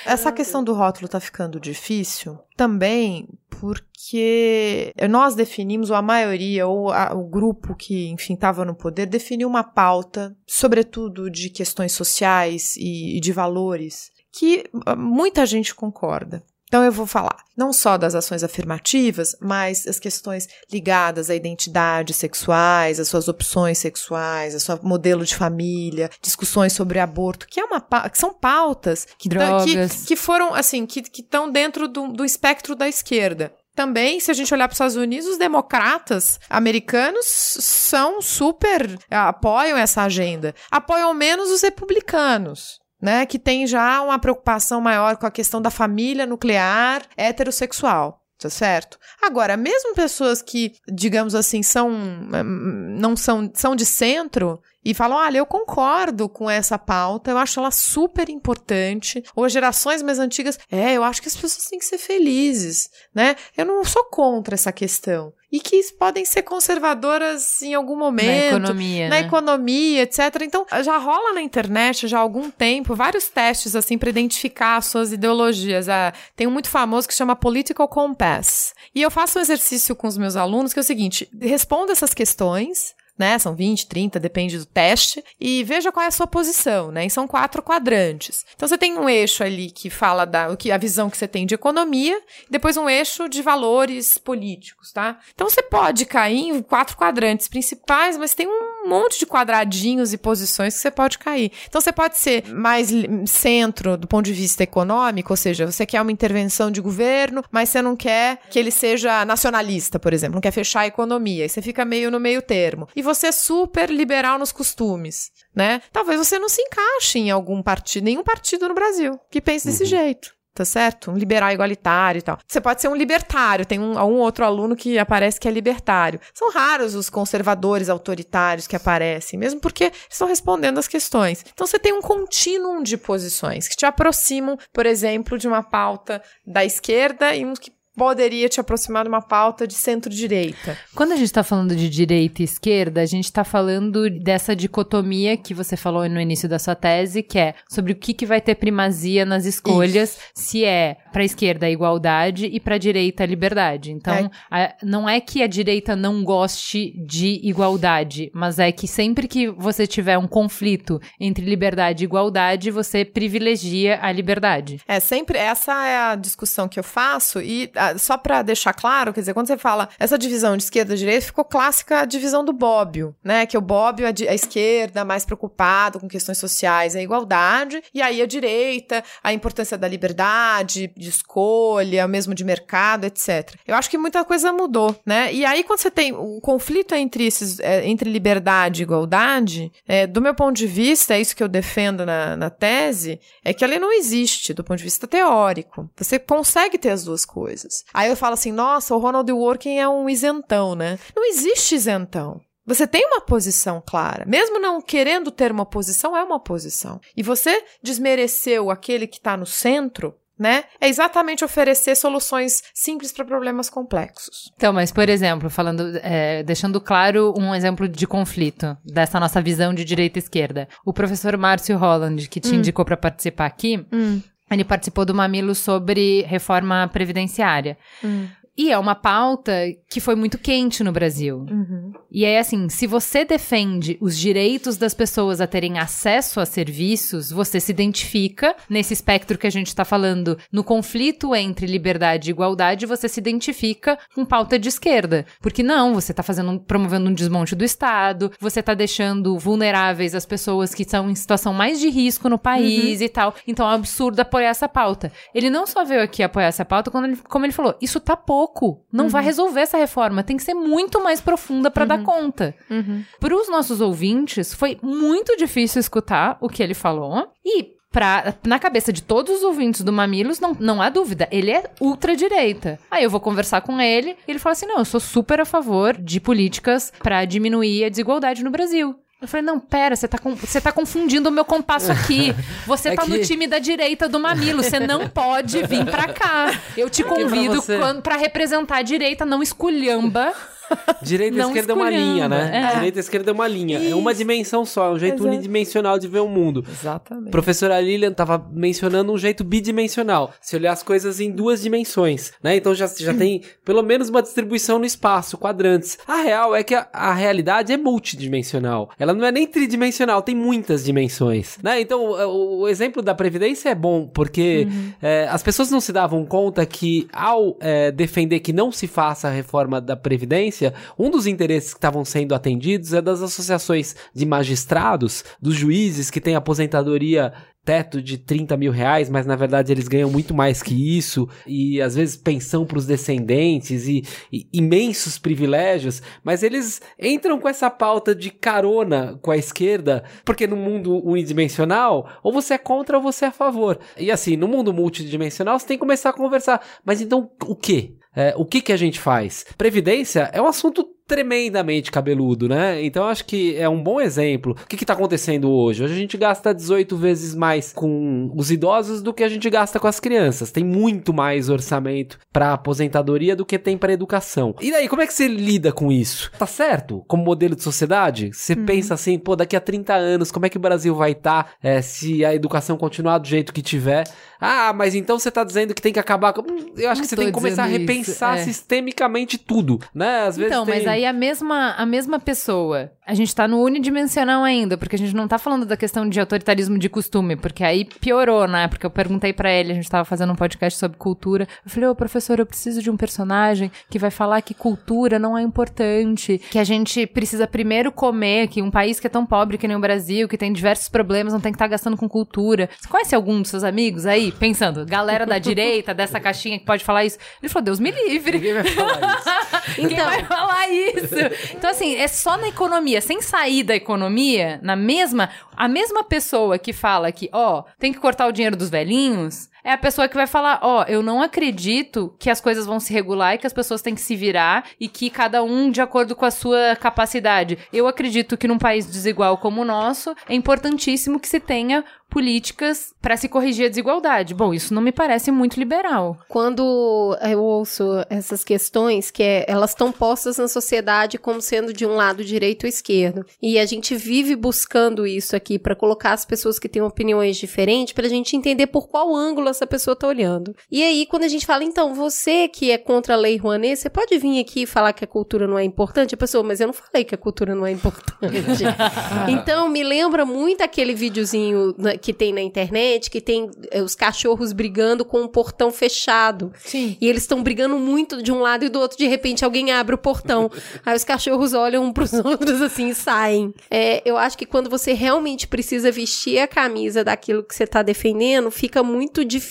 [0.11, 3.28] Essa questão do rótulo tá ficando difícil também
[3.62, 9.07] porque nós definimos, ou a maioria, ou a, o grupo que, enfim, estava no poder,
[9.07, 15.72] definiu uma pauta, sobretudo de questões sociais e, e de valores, que ah, muita gente
[15.77, 16.42] concorda.
[16.72, 22.14] Então eu vou falar não só das ações afirmativas, mas as questões ligadas à identidade
[22.14, 27.64] sexuais, às suas opções sexuais, ao seu modelo de família, discussões sobre aborto, que é
[27.64, 32.74] uma que são pautas que, que, que, foram assim que estão dentro do, do espectro
[32.74, 33.52] da esquerda.
[33.76, 39.76] Também, se a gente olhar para os Estados Unidos, os democratas americanos são super apoiam
[39.76, 45.30] essa agenda, apoiam menos os republicanos né, que tem já uma preocupação maior com a
[45.30, 48.20] questão da família nuclear heterossexual.
[48.38, 48.98] Tá certo?
[49.22, 55.16] Agora, mesmo pessoas que, digamos assim, são hum, não são, são de centro, e falam:
[55.18, 59.22] olha, eu concordo com essa pauta, eu acho ela super importante.
[59.34, 63.36] Ou gerações mais antigas, é, eu acho que as pessoas têm que ser felizes, né?
[63.56, 65.32] Eu não sou contra essa questão.
[65.52, 68.26] E que podem ser conservadoras em algum momento.
[68.26, 69.08] Na economia.
[69.10, 69.26] Na né?
[69.26, 70.20] economia, etc.
[70.40, 74.86] Então, já rola na internet já há algum tempo vários testes assim para identificar as
[74.86, 75.90] suas ideologias.
[75.90, 78.72] Ah, tem um muito famoso que chama Political Compass.
[78.94, 82.14] E eu faço um exercício com os meus alunos que é o seguinte: responda essas
[82.14, 83.38] questões né?
[83.38, 85.24] São 20, 30, depende do teste.
[85.40, 87.06] E veja qual é a sua posição, né?
[87.06, 88.44] E são quatro quadrantes.
[88.56, 91.28] Então você tem um eixo ali que fala da o que a visão que você
[91.28, 95.20] tem de economia, depois um eixo de valores políticos, tá?
[95.32, 100.18] Então você pode cair em quatro quadrantes principais, mas tem um monte de quadradinhos e
[100.18, 101.53] posições que você pode cair.
[101.68, 102.90] Então você pode ser mais
[103.27, 107.68] centro do ponto de vista econômico, ou seja, você quer uma intervenção de governo, mas
[107.68, 111.45] você não quer que ele seja nacionalista, por exemplo, não quer fechar a economia.
[111.45, 112.88] E você fica meio no meio termo.
[112.95, 115.81] E você é super liberal nos costumes, né?
[115.92, 119.85] Talvez você não se encaixe em algum partido, nenhum partido no Brasil que pense desse
[119.85, 120.35] jeito.
[120.54, 121.10] Tá certo?
[121.10, 122.38] Um liberal igualitário e tal.
[122.46, 123.64] Você pode ser um libertário.
[123.64, 126.20] Tem um, um outro aluno que aparece que é libertário.
[126.34, 131.42] São raros os conservadores autoritários que aparecem, mesmo porque estão respondendo as questões.
[131.52, 136.22] Então você tem um contínuo de posições que te aproximam, por exemplo, de uma pauta
[136.46, 140.76] da esquerda e uns que poderia te aproximar de uma pauta de centro-direita.
[140.94, 145.37] Quando a gente está falando de direita e esquerda, a gente está falando dessa dicotomia
[145.37, 148.40] que você falou no início da sua tese, que é sobre o que, que vai
[148.40, 150.20] ter primazia nas escolhas, Isso.
[150.35, 153.92] se é para a esquerda a igualdade e para a direita a liberdade.
[153.92, 154.64] Então, é.
[154.64, 159.48] A, não é que a direita não goste de igualdade, mas é que sempre que
[159.48, 164.81] você tiver um conflito entre liberdade e igualdade, você privilegia a liberdade.
[164.88, 169.21] É, sempre essa é a discussão que eu faço e só para deixar claro, quer
[169.21, 172.53] dizer, quando você fala essa divisão de esquerda e direita, ficou clássica a divisão do
[172.53, 173.47] Bobbio, né?
[173.47, 178.21] Que o Bobbio, a, a esquerda, mais preocupado com questões sociais, a igualdade, e aí
[178.23, 183.55] a direita, a importância da liberdade, de escolha, mesmo de mercado, etc.
[183.66, 185.33] Eu acho que muita coisa mudou, né?
[185.33, 190.07] E aí, quando você tem o conflito entre esses, é, entre liberdade e igualdade, é,
[190.07, 193.64] do meu ponto de vista, é isso que eu defendo na, na tese, é que
[193.64, 195.88] ela não existe do ponto de vista teórico.
[195.97, 197.85] Você consegue ter as duas coisas coisas.
[197.94, 200.98] Aí eu falo assim, nossa, o Ronald Working é um isentão, né?
[201.16, 202.40] Não existe isentão.
[202.64, 204.24] Você tem uma posição clara.
[204.26, 207.00] Mesmo não querendo ter uma posição, é uma posição.
[207.16, 210.64] E você desmereceu aquele que está no centro, né?
[210.80, 214.52] É exatamente oferecer soluções simples para problemas complexos.
[214.54, 219.74] Então, mas por exemplo, falando, é, deixando claro um exemplo de conflito dessa nossa visão
[219.74, 220.68] de direita e esquerda.
[220.87, 222.58] O professor Márcio Holland, que te hum.
[222.58, 224.20] indicou para participar aqui, hum.
[224.54, 227.76] Ele participou do Mamilo sobre reforma previdenciária.
[228.04, 228.28] Hum.
[228.56, 229.52] E é uma pauta
[229.88, 231.46] que foi muito quente no Brasil.
[231.50, 231.92] Uhum.
[232.10, 237.30] E é assim: se você defende os direitos das pessoas a terem acesso a serviços,
[237.30, 242.32] você se identifica nesse espectro que a gente está falando, no conflito entre liberdade e
[242.32, 245.24] igualdade, você se identifica com pauta de esquerda.
[245.40, 250.26] Porque não, você está fazendo, promovendo um desmonte do Estado, você está deixando vulneráveis as
[250.26, 253.06] pessoas que estão em situação mais de risco no país uhum.
[253.06, 253.34] e tal.
[253.46, 255.10] Então é um absurdo apoiar essa pauta.
[255.34, 258.14] Ele não só veio aqui apoiar essa pauta, quando ele, como ele falou, isso tá
[258.14, 258.85] pouco pouco.
[258.92, 259.11] Não uhum.
[259.11, 260.22] vai resolver essa reforma.
[260.22, 261.88] Tem que ser muito mais profunda para uhum.
[261.88, 262.55] dar conta.
[262.68, 263.05] Uhum.
[263.20, 267.28] Para os nossos ouvintes, foi muito difícil escutar o que ele falou.
[267.44, 271.50] E Pra, na cabeça de todos os ouvintes do Mamilos, não, não há dúvida, ele
[271.50, 272.78] é ultradireita.
[272.90, 275.44] Aí eu vou conversar com ele e ele fala assim: não, eu sou super a
[275.44, 278.96] favor de políticas para diminuir a desigualdade no Brasil.
[279.22, 282.35] Eu falei, não, pera, você tá, com, você tá confundindo o meu compasso aqui.
[282.66, 283.11] Você é tá que...
[283.11, 286.52] no time da direita do mamilo, você não pode vir pra cá.
[286.76, 287.62] Eu te convido
[288.02, 290.32] pra representar a direita, não esculhamba
[291.03, 292.51] Direita e esquerda é uma linha, né?
[292.53, 292.75] É.
[292.75, 293.79] Direita e esquerda é uma linha.
[293.79, 293.92] Isso.
[293.92, 295.29] É uma dimensão só, é um jeito Exato.
[295.29, 296.64] unidimensional de ver o mundo.
[296.68, 297.31] Exatamente.
[297.31, 300.33] Professora Lilian estava mencionando um jeito bidimensional.
[300.40, 302.57] Se olhar as coisas em duas dimensões, né?
[302.57, 305.98] Então já, já tem pelo menos uma distribuição no espaço, quadrantes.
[306.07, 308.90] A real é que a, a realidade é multidimensional.
[308.98, 311.81] Ela não é nem tridimensional, tem muitas dimensões, né?
[311.81, 314.92] Então o, o exemplo da Previdência é bom, porque uhum.
[315.01, 319.29] é, as pessoas não se davam conta que ao é, defender que não se faça
[319.29, 320.51] a reforma da Previdência,
[320.98, 326.20] um dos interesses que estavam sendo atendidos é das associações de magistrados, dos juízes que
[326.20, 327.32] têm aposentadoria
[327.64, 331.80] teto de 30 mil reais, mas na verdade eles ganham muito mais que isso, e
[331.80, 337.70] às vezes pensão para os descendentes e, e, imensos privilégios, mas eles entram com essa
[337.70, 343.02] pauta de carona com a esquerda, porque no mundo unidimensional, ou você é contra ou
[343.02, 343.78] você é a favor.
[343.96, 347.96] E assim, no mundo multidimensional, você tem que começar a conversar, mas então o que?
[348.14, 349.44] É, o que, que a gente faz?
[349.57, 352.83] Previdência é um assunto tremendamente cabeludo, né?
[352.83, 354.57] Então acho que é um bom exemplo.
[354.62, 355.85] O que que tá acontecendo hoje?
[355.85, 359.79] Hoje a gente gasta 18 vezes mais com os idosos do que a gente gasta
[359.79, 360.51] com as crianças.
[360.51, 364.55] Tem muito mais orçamento para aposentadoria do que tem para educação.
[364.61, 366.31] E daí, como é que você lida com isso?
[366.38, 367.05] Tá certo?
[367.07, 368.31] Como modelo de sociedade?
[368.33, 368.64] Você Uhum.
[368.64, 372.25] pensa assim, pô, daqui a 30 anos, como é que o Brasil vai estar se
[372.25, 374.05] a educação continuar do jeito que tiver?
[374.42, 376.42] Ah, mas então você tá dizendo que tem que acabar com...
[376.42, 378.42] Hum, Eu acho Não que você tem que começar a dizendo isso, repensar é.
[378.42, 380.26] sistemicamente tudo, né?
[380.26, 380.74] Às vezes Então, tem...
[380.74, 384.98] mas aí a mesma, a mesma pessoa, a gente tá no unidimensional ainda, porque a
[384.98, 388.68] gente não tá falando da questão de autoritarismo de costume, porque aí piorou, né?
[388.68, 391.46] Porque eu perguntei pra ele, a gente tava fazendo um podcast sobre cultura.
[391.64, 395.37] Eu falei, ô professor, eu preciso de um personagem que vai falar que cultura não
[395.37, 399.59] é importante, que a gente precisa primeiro comer, que um país que é tão pobre
[399.59, 402.68] que nem o Brasil, que tem diversos problemas, não tem que estar gastando com cultura.
[402.81, 406.85] Você conhece algum dos seus amigos aí, pensando, galera da direita, dessa caixinha que pode
[406.85, 407.18] falar isso?
[407.42, 408.38] Ele falou, Deus me livre.
[408.38, 409.33] Ninguém vai falar isso.
[409.77, 411.55] Quem vai falar isso?
[411.55, 415.31] Então, assim, é só na economia, sem sair da economia, na mesma.
[415.57, 419.49] A mesma pessoa que fala que, ó, tem que cortar o dinheiro dos velhinhos.
[419.64, 422.92] É a pessoa que vai falar, ó, eu não acredito que as coisas vão se
[422.92, 426.16] regular e que as pessoas têm que se virar e que cada um de acordo
[426.16, 427.59] com a sua capacidade.
[427.72, 432.92] Eu acredito que num país desigual como o nosso, é importantíssimo que se tenha políticas
[433.01, 434.35] para se corrigir a desigualdade.
[434.35, 436.18] Bom, isso não me parece muito liberal.
[436.29, 441.87] Quando eu ouço essas questões, que é- elas estão postas na sociedade como sendo de
[441.87, 446.27] um lado direito ou esquerdo, e a gente vive buscando isso aqui para colocar as
[446.27, 450.06] pessoas que têm opiniões diferentes, para a gente entender por qual ângulo essa pessoa tá
[450.06, 450.54] olhando.
[450.70, 453.88] E aí, quando a gente fala, então, você que é contra a lei Rouanet, você
[453.88, 456.14] pode vir aqui e falar que a cultura não é importante?
[456.14, 458.64] A pessoa, mas eu não falei que a cultura não é importante.
[459.28, 463.94] então, me lembra muito aquele videozinho né, que tem na internet, que tem eh, os
[463.94, 466.52] cachorros brigando com um portão fechado.
[466.58, 466.96] Sim.
[467.00, 469.94] E eles estão brigando muito de um lado e do outro, de repente alguém abre
[469.94, 470.50] o portão.
[470.84, 473.54] Aí os cachorros olham um pros outros assim e saem.
[473.70, 477.82] É, eu acho que quando você realmente precisa vestir a camisa daquilo que você tá
[477.82, 479.41] defendendo, fica muito difícil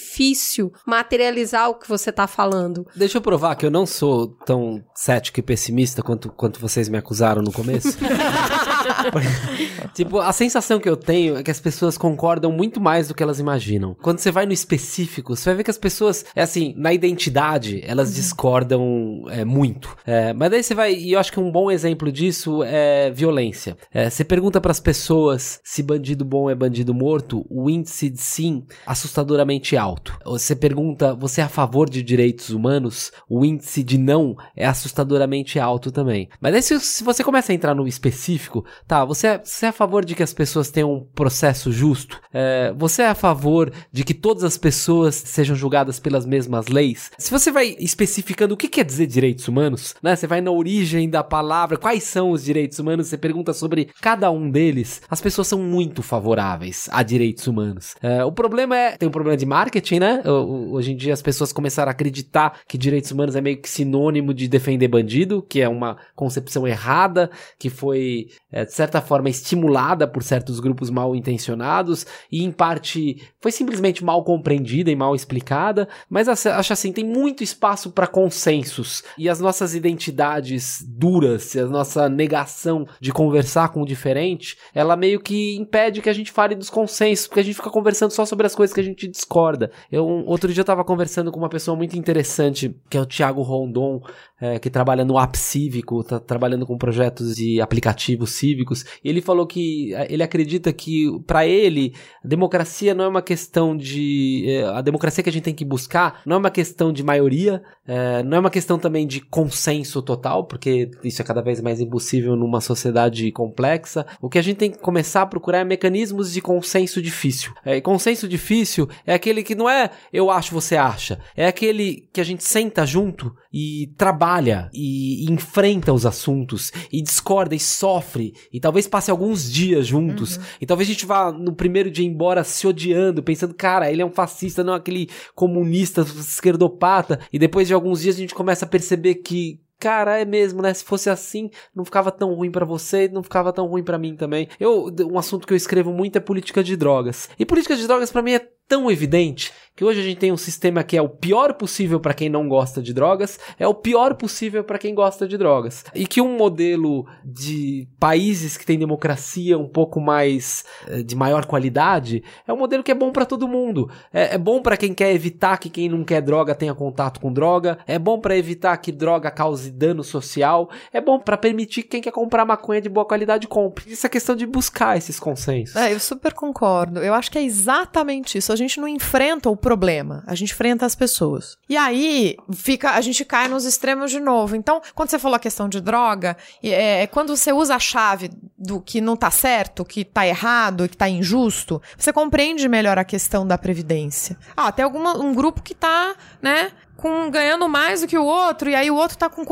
[0.85, 2.87] materializar o que você tá falando.
[2.95, 6.97] Deixa eu provar que eu não sou tão cético e pessimista quanto, quanto vocês me
[6.97, 7.97] acusaram no começo.
[9.93, 13.23] tipo, a sensação que eu tenho é que as pessoas concordam muito mais do que
[13.23, 13.95] elas imaginam.
[14.01, 17.81] Quando você vai no específico, você vai ver que as pessoas, é assim, na identidade,
[17.85, 19.95] elas discordam é, muito.
[20.05, 23.77] É, mas daí você vai, e eu acho que um bom exemplo disso é violência.
[23.93, 28.63] É, você pergunta pras pessoas se bandido bom é bandido morto, o índice de sim
[28.85, 30.17] assustadoramente alto.
[30.25, 33.11] Você pergunta, você é a favor de direitos humanos?
[33.29, 36.29] O índice de não é assustadoramente alto também.
[36.39, 39.69] Mas aí se, se você começa a entrar no específico, tá, você é, você é
[39.69, 42.19] a favor de que as pessoas tenham um processo justo?
[42.33, 47.11] É, você é a favor de que todas as pessoas sejam julgadas pelas mesmas leis?
[47.17, 50.15] Se você vai especificando o que quer dizer direitos humanos, né?
[50.15, 54.29] Você vai na origem da palavra, quais são os direitos humanos, você pergunta sobre cada
[54.31, 57.95] um deles, as pessoas são muito favoráveis a direitos humanos.
[58.01, 60.21] É, o problema é, tem um problema de marketing, né?
[60.25, 64.33] Hoje em dia as pessoas começaram a acreditar que direitos humanos é meio que sinônimo
[64.33, 70.07] de defender bandido, que é uma concepção errada, que foi, é, de certa forma, estimulada
[70.07, 75.87] por certos grupos mal intencionados e, em parte, foi simplesmente mal compreendida e mal explicada.
[76.09, 82.09] Mas acho assim, tem muito espaço para consensos e as nossas identidades duras, a nossa
[82.09, 86.69] negação de conversar com o diferente, ela meio que impede que a gente fale dos
[86.69, 89.71] consensos, porque a gente fica conversando só sobre as coisas que a gente discorda.
[89.91, 93.05] Eu, um- outro dia eu tava conversando com uma pessoa muito interessante, que é o
[93.05, 94.01] Thiago Rondon,
[94.41, 99.21] é, que trabalha no App Cívico, tá trabalhando com projetos de aplicativos cívicos, e ele
[99.21, 101.93] falou que é, ele acredita que, para ele,
[102.25, 104.45] a democracia não é uma questão de.
[104.47, 107.61] é, a democracia que a gente tem que buscar não é uma questão de maioria,
[107.87, 111.79] é, não é uma questão também de consenso total, porque isso é cada vez mais
[111.79, 114.05] impossível numa sociedade complexa.
[114.19, 117.53] O que a gente tem que começar a procurar é mecanismos de consenso difícil.
[117.63, 122.09] É, e consenso difícil é aquele que não é eu acho, você acha, é aquele
[122.11, 124.30] que a gente senta junto e trabalha
[124.73, 130.39] e, e enfrenta os assuntos e discorda e sofre e talvez passe alguns dias juntos
[130.59, 134.05] e talvez a gente vá no primeiro dia embora se odiando, pensando, cara, ele é
[134.05, 138.69] um fascista, não aquele comunista esquerdopata e depois de alguns dias a gente começa a
[138.69, 140.71] perceber que Cara, é mesmo, né?
[140.75, 144.15] Se fosse assim, não ficava tão ruim pra você, não ficava tão ruim pra mim
[144.15, 144.47] também.
[144.59, 147.27] Eu, um assunto que eu escrevo muito é política de drogas.
[147.39, 150.37] E política de drogas pra mim é tão evidente que hoje a gente tem um
[150.37, 154.13] sistema que é o pior possível para quem não gosta de drogas, é o pior
[154.15, 155.83] possível para quem gosta de drogas.
[155.95, 161.45] E que um modelo de países que tem democracia um pouco mais eh, de maior
[161.45, 163.89] qualidade é um modelo que é bom para todo mundo.
[164.13, 167.33] É, é bom para quem quer evitar que quem não quer droga tenha contato com
[167.33, 171.89] droga, é bom para evitar que droga cause dano social, é bom para permitir que
[171.89, 173.91] quem quer comprar maconha de boa qualidade compre.
[173.91, 175.75] Isso é questão de buscar esses consensos.
[175.75, 176.99] É, eu super concordo.
[176.99, 178.51] Eu acho que é exatamente isso.
[178.51, 181.57] A gente não enfrenta o problema, a gente enfrenta as pessoas.
[181.67, 184.55] E aí fica, a gente cai nos extremos de novo.
[184.55, 188.31] Então, quando você falou a questão de droga, é, é quando você usa a chave
[188.57, 193.03] do que não tá certo, que tá errado, que tá injusto, você compreende melhor a
[193.03, 194.37] questão da previdência.
[194.55, 196.71] Ah, tem alguma, um grupo que tá, né,
[197.01, 199.43] com ganhando mais do que o outro, e aí o outro tá com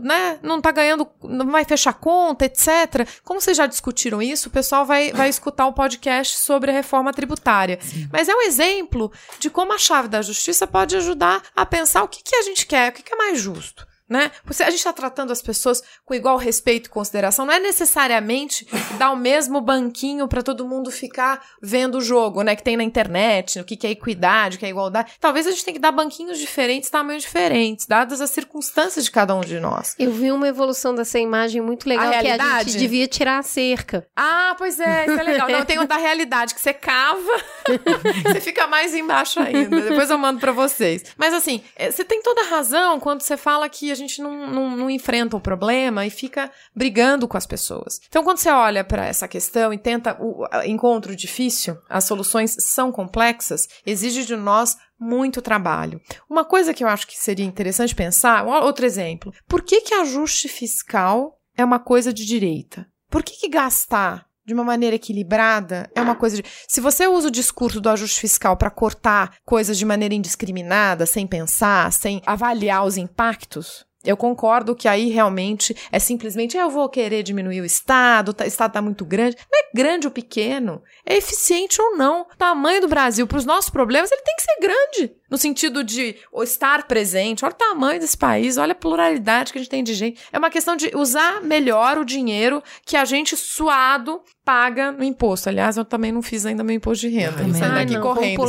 [0.00, 3.08] né, não tá ganhando, não vai fechar conta, etc.
[3.24, 7.12] Como vocês já discutiram isso, o pessoal vai, vai escutar o podcast sobre a reforma
[7.12, 7.78] tributária.
[7.80, 8.08] Sim.
[8.12, 12.08] Mas é um exemplo de como a chave da justiça pode ajudar a pensar o
[12.08, 14.30] que, que a gente quer, o que, que é mais justo né?
[14.44, 17.44] Porque a gente está tratando as pessoas com igual respeito e consideração.
[17.44, 18.66] Não é necessariamente
[18.98, 22.54] dar o mesmo banquinho para todo mundo ficar vendo o jogo, né?
[22.54, 25.12] Que tem na internet, o que, que é equidade, o que é igualdade.
[25.20, 29.34] Talvez a gente tenha que dar banquinhos diferentes, tamanhos diferentes, dadas as circunstâncias de cada
[29.34, 29.94] um de nós.
[29.98, 33.42] Eu vi uma evolução dessa imagem muito legal a que a gente devia tirar a
[33.42, 34.06] cerca.
[34.14, 35.48] Ah, pois é, isso é legal.
[35.48, 37.20] Não, tem o da realidade, que você cava,
[38.24, 39.80] você fica mais embaixo ainda.
[39.80, 41.04] Depois eu mando para vocês.
[41.16, 44.76] Mas assim, é, você tem toda a razão quando você fala que gente não, não,
[44.76, 48.00] não enfrenta o problema e fica brigando com as pessoas.
[48.08, 52.92] Então, quando você olha para essa questão e tenta o encontro difícil, as soluções são
[52.92, 56.00] complexas, exige de nós muito trabalho.
[56.28, 60.48] Uma coisa que eu acho que seria interessante pensar, outro exemplo, por que que ajuste
[60.48, 62.86] fiscal é uma coisa de direita?
[63.08, 66.44] Por que, que gastar de uma maneira equilibrada é uma coisa de.
[66.68, 71.26] Se você usa o discurso do ajuste fiscal para cortar coisas de maneira indiscriminada, sem
[71.26, 76.88] pensar, sem avaliar os impactos, eu concordo que aí realmente é simplesmente ah, eu vou
[76.88, 79.36] querer diminuir o Estado, tá, o Estado está muito grande.
[79.50, 82.22] Não é grande ou pequeno, é eficiente ou não.
[82.22, 85.16] O tamanho do Brasil para os nossos problemas, ele tem que ser grande.
[85.30, 89.62] No sentido de estar presente, olha o tamanho desse país, olha a pluralidade que a
[89.62, 90.20] gente tem de gente.
[90.32, 95.48] É uma questão de usar melhor o dinheiro que a gente suado paga no imposto.
[95.48, 97.42] Aliás, eu também não fiz ainda meu imposto de renda.
[97.42, 98.40] Ai, Saindo daqui não, correndo.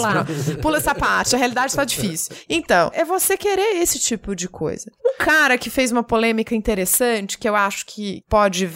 [0.61, 2.35] Pula essa parte, a realidade está difícil.
[2.47, 4.91] Então, é você querer esse tipo de coisa.
[5.03, 8.69] Um cara que fez uma polêmica interessante, que eu acho que pode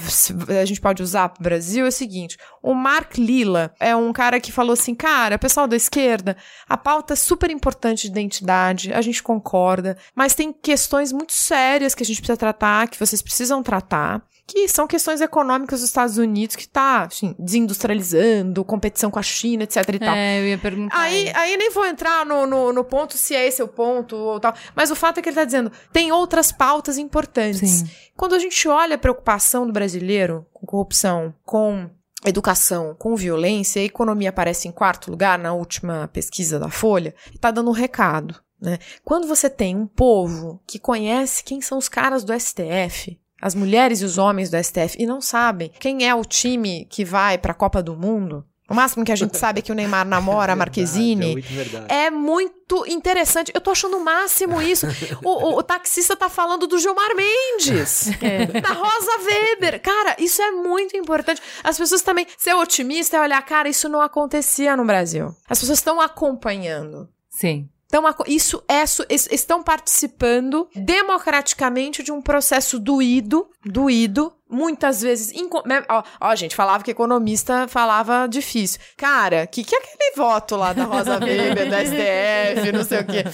[0.60, 4.12] a gente pode usar para o Brasil, é o seguinte: o Mark Lilla é um
[4.12, 6.36] cara que falou assim, cara, pessoal da esquerda,
[6.68, 11.93] a pauta é super importante de identidade, a gente concorda, mas tem questões muito sérias
[11.93, 16.17] que a gente precisa tratar, que vocês precisam tratar que são questões econômicas dos Estados
[16.17, 20.13] Unidos que tá, assim, desindustrializando, competição com a China, etc e tal.
[20.13, 20.99] É, eu ia perguntar.
[20.99, 24.39] Aí, aí nem vou entrar no, no, no, ponto se é esse o ponto ou
[24.39, 27.69] tal, mas o fato é que ele tá dizendo, tem outras pautas importantes.
[27.69, 27.89] Sim.
[28.17, 31.89] Quando a gente olha a preocupação do brasileiro com corrupção, com
[32.26, 37.51] educação com violência, a economia aparece em quarto lugar na última pesquisa da Folha, está
[37.51, 38.36] dando um recado.
[38.61, 38.78] Né?
[39.03, 44.01] Quando você tem um povo que conhece quem são os caras do STF, as mulheres
[44.01, 47.53] e os homens do STF, e não sabem quem é o time que vai para
[47.53, 48.45] a Copa do Mundo.
[48.72, 51.26] O máximo que a gente sabe é que o Neymar namora a Marquezine.
[51.26, 53.51] É muito, é muito interessante.
[53.53, 54.88] Eu tô achando o máximo isso.
[55.22, 58.07] O, o, o taxista tá falando do Gilmar Mendes.
[58.22, 58.45] É.
[58.45, 59.82] Da Rosa Weber.
[59.82, 61.41] Cara, isso é muito importante.
[61.61, 62.26] As pessoas também.
[62.38, 65.36] Ser otimista é olhar, cara, isso não acontecia no Brasil.
[65.49, 67.09] As pessoas estão acompanhando.
[67.30, 67.67] Sim.
[67.91, 75.33] Então, isso é, estão participando democraticamente de um processo doído, doído, muitas vezes.
[75.65, 78.79] Né, ó, ó, gente, falava que economista falava difícil.
[78.95, 83.05] Cara, que que é aquele voto lá da Rosa Weber, da STF, não sei o
[83.05, 83.25] quê?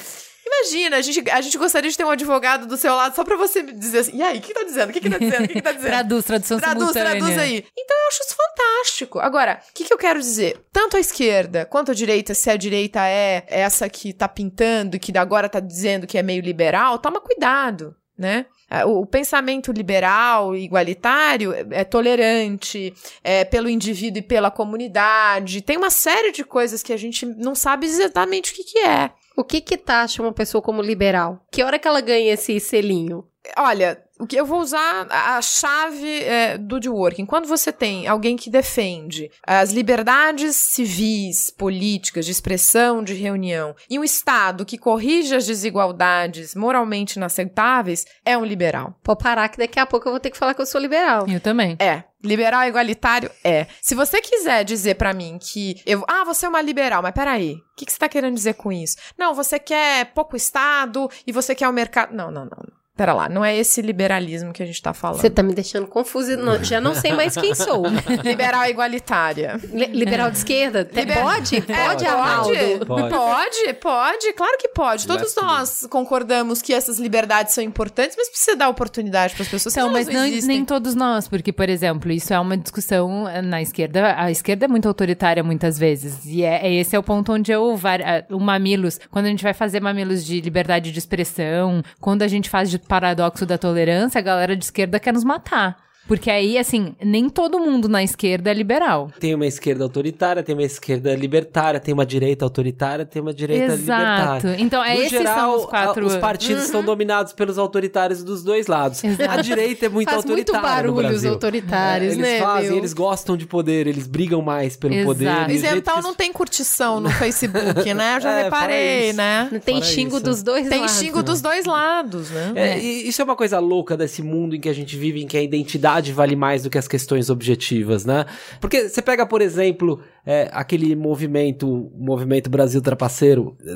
[0.48, 3.36] Imagina, a gente, a gente gostaria de ter um advogado do seu lado só pra
[3.36, 4.90] você dizer assim, e aí, o que tá dizendo?
[4.90, 5.44] O que, que tá dizendo?
[5.44, 5.90] O que, que tá dizendo?
[5.90, 7.20] traduz, tradução traduz, simultânea.
[7.20, 7.66] Traduz aí.
[7.78, 9.20] Então eu acho isso fantástico.
[9.20, 10.60] Agora, o que, que eu quero dizer?
[10.72, 15.00] Tanto a esquerda quanto a direita, se a direita é essa que tá pintando e
[15.00, 18.46] que agora tá dizendo que é meio liberal, toma cuidado, né?
[18.70, 22.94] É, o pensamento liberal, igualitário, é tolerante,
[23.24, 25.62] é pelo indivíduo e pela comunidade.
[25.62, 29.12] Tem uma série de coisas que a gente não sabe exatamente o que, que é.
[29.38, 31.46] O que que taxa uma pessoa como liberal?
[31.52, 33.24] Que hora que ela ganha esse selinho?
[33.56, 37.26] Olha, o que eu vou usar a chave é, do Dworkin.
[37.26, 44.00] Quando você tem alguém que defende as liberdades civis, políticas, de expressão, de reunião, e
[44.00, 48.96] um Estado que corrige as desigualdades moralmente inaceitáveis, é um liberal.
[49.04, 51.26] Pode parar que daqui a pouco eu vou ter que falar que eu sou liberal.
[51.28, 51.76] Eu também.
[51.80, 52.04] É.
[52.24, 53.68] Liberal igualitário é.
[53.82, 57.54] Se você quiser dizer para mim que eu, ah, você é uma liberal, mas peraí,
[57.54, 58.98] o que, que você tá querendo dizer com isso?
[59.18, 62.16] Não, você quer pouco Estado e você quer o mercado.
[62.16, 62.77] Não, não, não.
[62.98, 65.22] Pera lá, não é esse liberalismo que a gente tá falando.
[65.22, 67.84] Você tá me deixando confusa, não- já não sei mais quem sou.
[68.24, 69.60] Liberal igualitária.
[69.72, 70.90] Li- liberal de esquerda?
[70.92, 71.58] Liber- Pode?
[71.58, 72.86] É, Pode, Arnaldo?
[72.88, 73.10] Pode.
[73.10, 75.06] Pode, pode, claro que pode.
[75.06, 79.76] Todos nós concordamos que essas liberdades são importantes, mas precisa dar oportunidade para as pessoas.
[79.76, 80.48] Então, mas não, existem.
[80.58, 84.16] nem todos nós, porque, por exemplo, isso é uma discussão eh, na esquerda.
[84.18, 86.26] A esquerda é muito autoritária muitas vezes.
[86.26, 87.80] E é, é- esse é o ponto onde eu.
[87.84, 92.28] ah, O Mamilos, quando a gente vai fazer Mamilos de liberdade de expressão, quando a
[92.28, 95.87] gente faz de paradoxo da tolerância, a galera de esquerda quer nos matar.
[96.08, 99.12] Porque aí, assim, nem todo mundo na esquerda é liberal.
[99.20, 103.74] Tem uma esquerda autoritária, tem uma esquerda libertária, tem uma direita autoritária, tem uma direita
[103.74, 104.38] Exato.
[104.48, 104.56] libertária.
[104.62, 106.04] Então, é, no esses geral, são os quatro.
[106.04, 109.04] a- os partidos são dominados pelos autoritários dos dois lados.
[109.04, 109.30] Exato.
[109.32, 111.32] A direita é muito Faz muito autoritária no barulho os Brasil.
[111.32, 112.78] autoritários, É, eles né, fazem, meu?
[112.78, 115.08] eles gostam de poder, eles brigam mais pelo Exato.
[115.08, 115.28] poder.
[115.28, 118.16] o jeito Isental não tem curtição no Facebook, né?
[118.18, 119.50] Eu já É, reparei, né?
[119.52, 120.26] Não tem Fora xingo isso.
[120.26, 120.96] dos dois Tem lados.
[120.98, 122.54] xingo dos dois lados, né?
[122.56, 125.28] É, e isso é uma coisa louca desse mundo em que a gente vive, em
[125.28, 128.26] que a identidade vale mais do que as questões objetivas, né?
[128.60, 133.58] Porque você pega, por exemplo, é, aquele movimento, movimento Brasil Trapaceiro.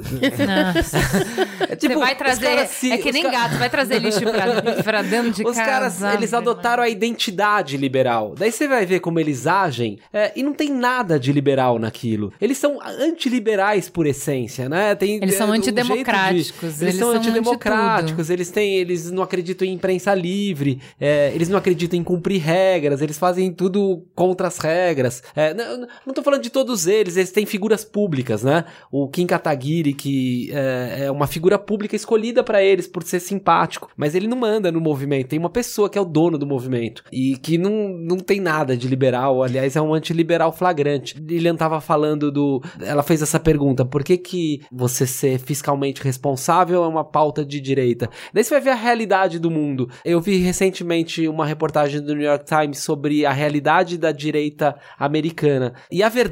[1.70, 2.68] É tipo, Você vai os trazer.
[2.68, 5.66] se- é que os nem gato, vai trazer lixo pra, pra dentro de Os casa.
[5.66, 8.36] caras, eles adotaram a identidade liberal.
[8.38, 12.34] Daí você vai ver como eles agem é, e não tem nada de liberal naquilo.
[12.42, 14.96] Eles são antiliberais por essência, né?
[14.96, 18.76] Tem, Eles são é, um jeito de- antidemocráticos, Eles, eles são são antidemocráticos, eles têm,
[18.76, 23.52] eles não acreditam em imprensa livre, é, eles não acreditam em cumprir regras, eles fazem
[23.54, 25.24] tudo contra as regras.
[25.36, 28.66] É, não, não tô falando de todos eles, eles têm figuras públicas, né?
[28.92, 33.90] O Kim Kataguiri, que é, é uma figura pública escolhida pra eles por ser simpático,
[33.96, 37.04] mas ele não manda no movimento, tem uma pessoa que é o dono do movimento
[37.12, 41.18] e que não, não tem nada de liberal, aliás, é um antiliberal flagrante.
[41.20, 42.62] Lilian tava falando do.
[42.82, 47.60] Ela fez essa pergunta: por que, que você ser fiscalmente responsável é uma pauta de
[47.60, 48.10] direita?
[48.34, 49.90] Daí você vai ver a realidade do mundo.
[50.04, 55.74] Eu vi recentemente uma reportagem do New York Times sobre a realidade da direita americana.
[55.92, 56.31] E a verdade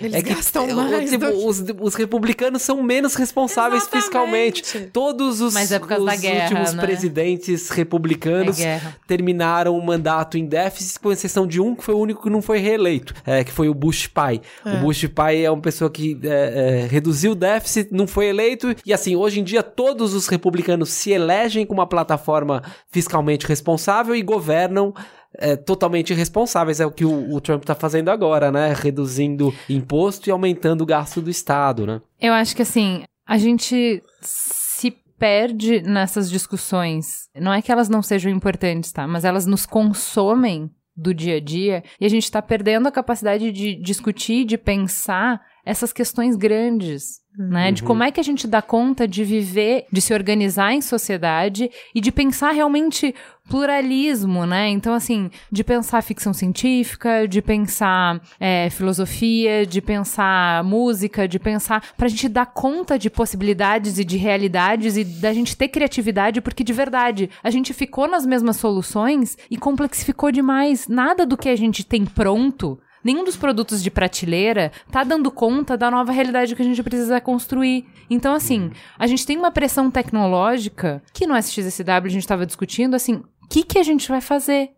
[0.00, 4.62] Eles é que gastam mais tipo, do os, os republicanos são menos responsáveis Exatamente.
[4.62, 4.90] fiscalmente.
[4.92, 6.82] Todos os, Mas é por causa da os guerra, últimos né?
[6.82, 11.98] presidentes republicanos É terminaram o mandato em déficit, com exceção de um que foi o
[11.98, 14.40] único que não foi reeleito, é, que foi o Bush pai.
[14.64, 18.74] O Bush pai é uma pessoa que é, é, reduziu o déficit, não foi eleito,
[18.84, 24.14] e assim, hoje em dia todos os republicanos se elegem com uma plataforma fiscalmente responsável
[24.14, 24.94] e governam
[25.36, 26.80] é, totalmente irresponsáveis.
[26.80, 28.74] É o que o, o Trump tá fazendo agora, né?
[28.76, 32.00] Reduzindo imposto e aumentando o gasto do Estado, né?
[32.20, 37.28] Eu acho que assim, a gente se perde nessas discussões.
[37.34, 39.06] Não é que elas não sejam importantes, tá?
[39.06, 43.52] Mas elas nos consomem do dia a dia e a gente tá perdendo a capacidade
[43.52, 47.70] de discutir, de pensar essas questões grandes, né?
[47.70, 51.70] De como é que a gente dá conta de viver, de se organizar em sociedade
[51.94, 53.14] e de pensar realmente
[53.50, 54.70] pluralismo, né?
[54.70, 61.82] Então, assim, de pensar ficção científica, de pensar é, filosofia, de pensar música, de pensar.
[61.98, 66.64] pra gente dar conta de possibilidades e de realidades e da gente ter criatividade, porque
[66.64, 70.88] de verdade, a gente ficou nas mesmas soluções e complexificou demais.
[70.88, 72.80] Nada do que a gente tem pronto.
[73.02, 77.20] Nenhum dos produtos de prateleira tá dando conta da nova realidade que a gente precisa
[77.20, 77.86] construir.
[78.10, 82.94] Então, assim, a gente tem uma pressão tecnológica que no SXSW a gente estava discutindo,
[82.94, 84.70] assim, o que, que a gente vai fazer?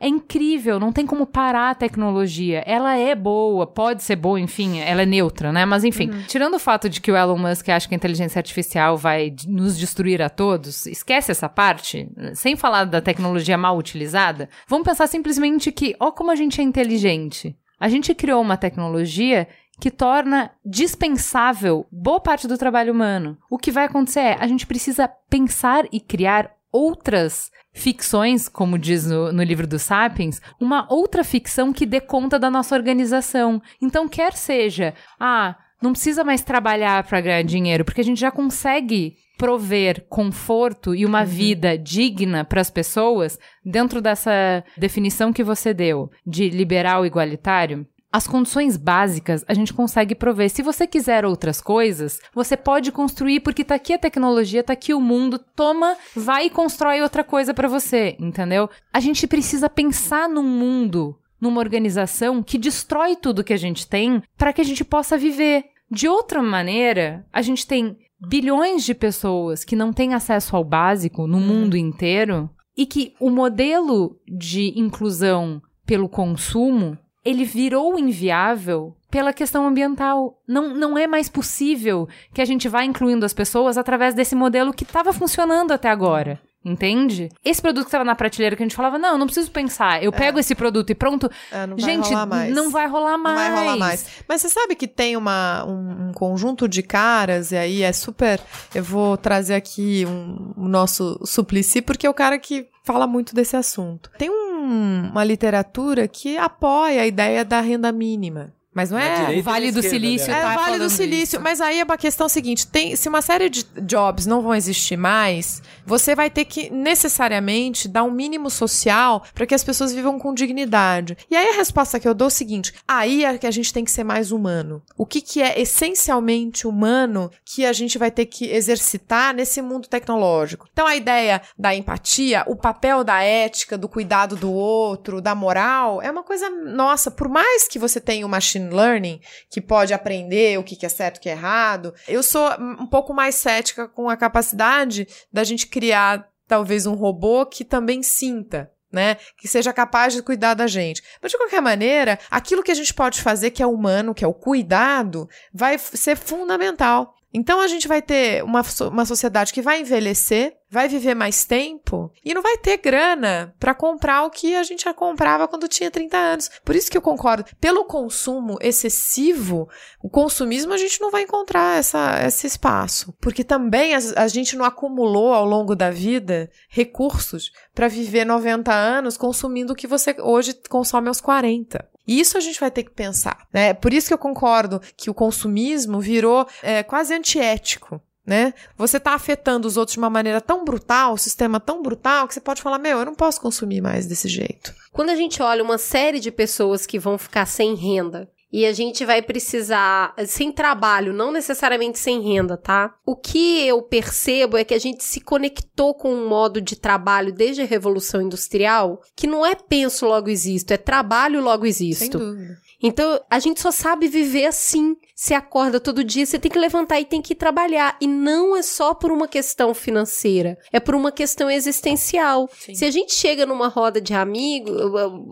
[0.00, 2.62] É incrível, não tem como parar a tecnologia.
[2.66, 5.64] Ela é boa, pode ser boa, enfim, ela é neutra, né?
[5.64, 8.96] Mas enfim, tirando o fato de que o Elon Musk acha que a inteligência artificial
[8.96, 14.86] vai nos destruir a todos, esquece essa parte, sem falar da tecnologia mal utilizada, vamos
[14.86, 17.56] pensar simplesmente que, ó, como a gente é inteligente.
[17.78, 19.46] A gente criou uma tecnologia
[19.80, 23.36] que torna dispensável boa parte do trabalho humano.
[23.50, 29.06] O que vai acontecer é, a gente precisa pensar e criar outras ficções, como diz
[29.06, 33.60] no, no livro do Sapiens, uma outra ficção que dê conta da nossa organização.
[33.82, 38.30] Então, quer seja, ah, não precisa mais trabalhar para ganhar dinheiro, porque a gente já
[38.30, 45.74] consegue prover conforto e uma vida digna para as pessoas dentro dessa definição que você
[45.74, 47.86] deu de liberal igualitário.
[48.14, 50.48] As condições básicas a gente consegue prover.
[50.48, 54.94] Se você quiser outras coisas, você pode construir porque tá aqui a tecnologia, tá aqui
[54.94, 58.70] o mundo, toma, vai e constrói outra coisa para você, entendeu?
[58.92, 64.22] A gente precisa pensar num mundo, numa organização que destrói tudo que a gente tem
[64.38, 65.64] para que a gente possa viver.
[65.90, 67.98] De outra maneira, a gente tem
[68.28, 73.28] bilhões de pessoas que não têm acesso ao básico no mundo inteiro e que o
[73.28, 80.38] modelo de inclusão pelo consumo ele virou inviável pela questão ambiental.
[80.46, 84.72] Não, não é mais possível que a gente vá incluindo as pessoas através desse modelo
[84.72, 86.40] que estava funcionando até agora.
[86.66, 87.28] Entende?
[87.44, 90.02] Esse produto que estava na prateleira que a gente falava, não, não preciso pensar.
[90.02, 91.30] Eu pego esse produto e pronto.
[91.52, 93.36] É, não gente, não vai rolar mais.
[93.50, 94.06] Não vai rolar mais.
[94.26, 98.40] Mas você sabe que tem uma, um, um conjunto de caras, e aí é super.
[98.74, 103.34] Eu vou trazer aqui um, o nosso Suplicy, porque é o cara que fala muito
[103.34, 104.10] desse assunto.
[104.16, 108.52] Tem um- uma literatura que apoia a ideia da renda mínima.
[108.74, 109.14] Mas não é.
[109.14, 110.38] direita e o Vale do esquerda, Silício né?
[110.38, 111.40] É tá Vale do Silício, isso.
[111.40, 114.96] mas aí é uma questão seguinte: tem, se uma série de jobs não vão existir
[114.96, 120.18] mais, você vai ter que necessariamente dar um mínimo social para que as pessoas vivam
[120.18, 121.16] com dignidade.
[121.30, 123.72] E aí a resposta que eu dou é o seguinte: aí é que a gente
[123.72, 124.82] tem que ser mais humano.
[124.96, 129.86] O que, que é essencialmente humano que a gente vai ter que exercitar nesse mundo
[129.86, 130.68] tecnológico?
[130.72, 136.02] Então a ideia da empatia, o papel da ética, do cuidado do outro, da moral,
[136.02, 137.10] é uma coisa nossa.
[137.10, 138.28] Por mais que você tenha o
[138.64, 141.94] machine learning, que pode aprender o que é certo e o que é errado.
[142.08, 147.46] Eu sou um pouco mais cética com a capacidade da gente criar talvez um robô
[147.46, 148.70] que também sinta.
[148.92, 149.16] Né?
[149.36, 151.02] Que seja capaz de cuidar da gente.
[151.20, 154.28] Mas, de qualquer maneira, aquilo que a gente pode fazer, que é humano, que é
[154.28, 157.12] o cuidado, vai ser fundamental.
[157.36, 158.62] Então, a gente vai ter uma,
[158.92, 163.74] uma sociedade que vai envelhecer, vai viver mais tempo e não vai ter grana para
[163.74, 166.50] comprar o que a gente já comprava quando tinha 30 anos.
[166.64, 167.44] Por isso que eu concordo.
[167.60, 169.68] Pelo consumo excessivo,
[170.00, 173.12] o consumismo a gente não vai encontrar essa, esse espaço.
[173.20, 178.72] Porque também a, a gente não acumulou ao longo da vida recursos para viver 90
[178.72, 181.93] anos consumindo o que você hoje consome aos 40.
[182.06, 183.46] E isso a gente vai ter que pensar.
[183.52, 183.74] Né?
[183.74, 188.00] Por isso que eu concordo que o consumismo virou é, quase antiético.
[188.26, 188.54] Né?
[188.76, 192.32] Você está afetando os outros de uma maneira tão brutal, o sistema tão brutal, que
[192.32, 194.74] você pode falar: Meu, eu não posso consumir mais desse jeito.
[194.92, 198.72] Quando a gente olha uma série de pessoas que vão ficar sem renda e a
[198.72, 202.94] gente vai precisar, sem trabalho, não necessariamente sem renda, tá?
[203.04, 207.32] O que eu percebo é que a gente se conectou com um modo de trabalho
[207.32, 212.16] desde a Revolução Industrial que não é penso logo existo, é trabalho logo existo.
[212.16, 212.63] dúvida.
[212.86, 214.94] Então, a gente só sabe viver assim.
[215.16, 217.96] Você acorda todo dia, você tem que levantar e tem que ir trabalhar.
[217.98, 222.46] E não é só por uma questão financeira, é por uma questão existencial.
[222.52, 222.74] Sim.
[222.74, 224.74] Se a gente chega numa roda de amigos,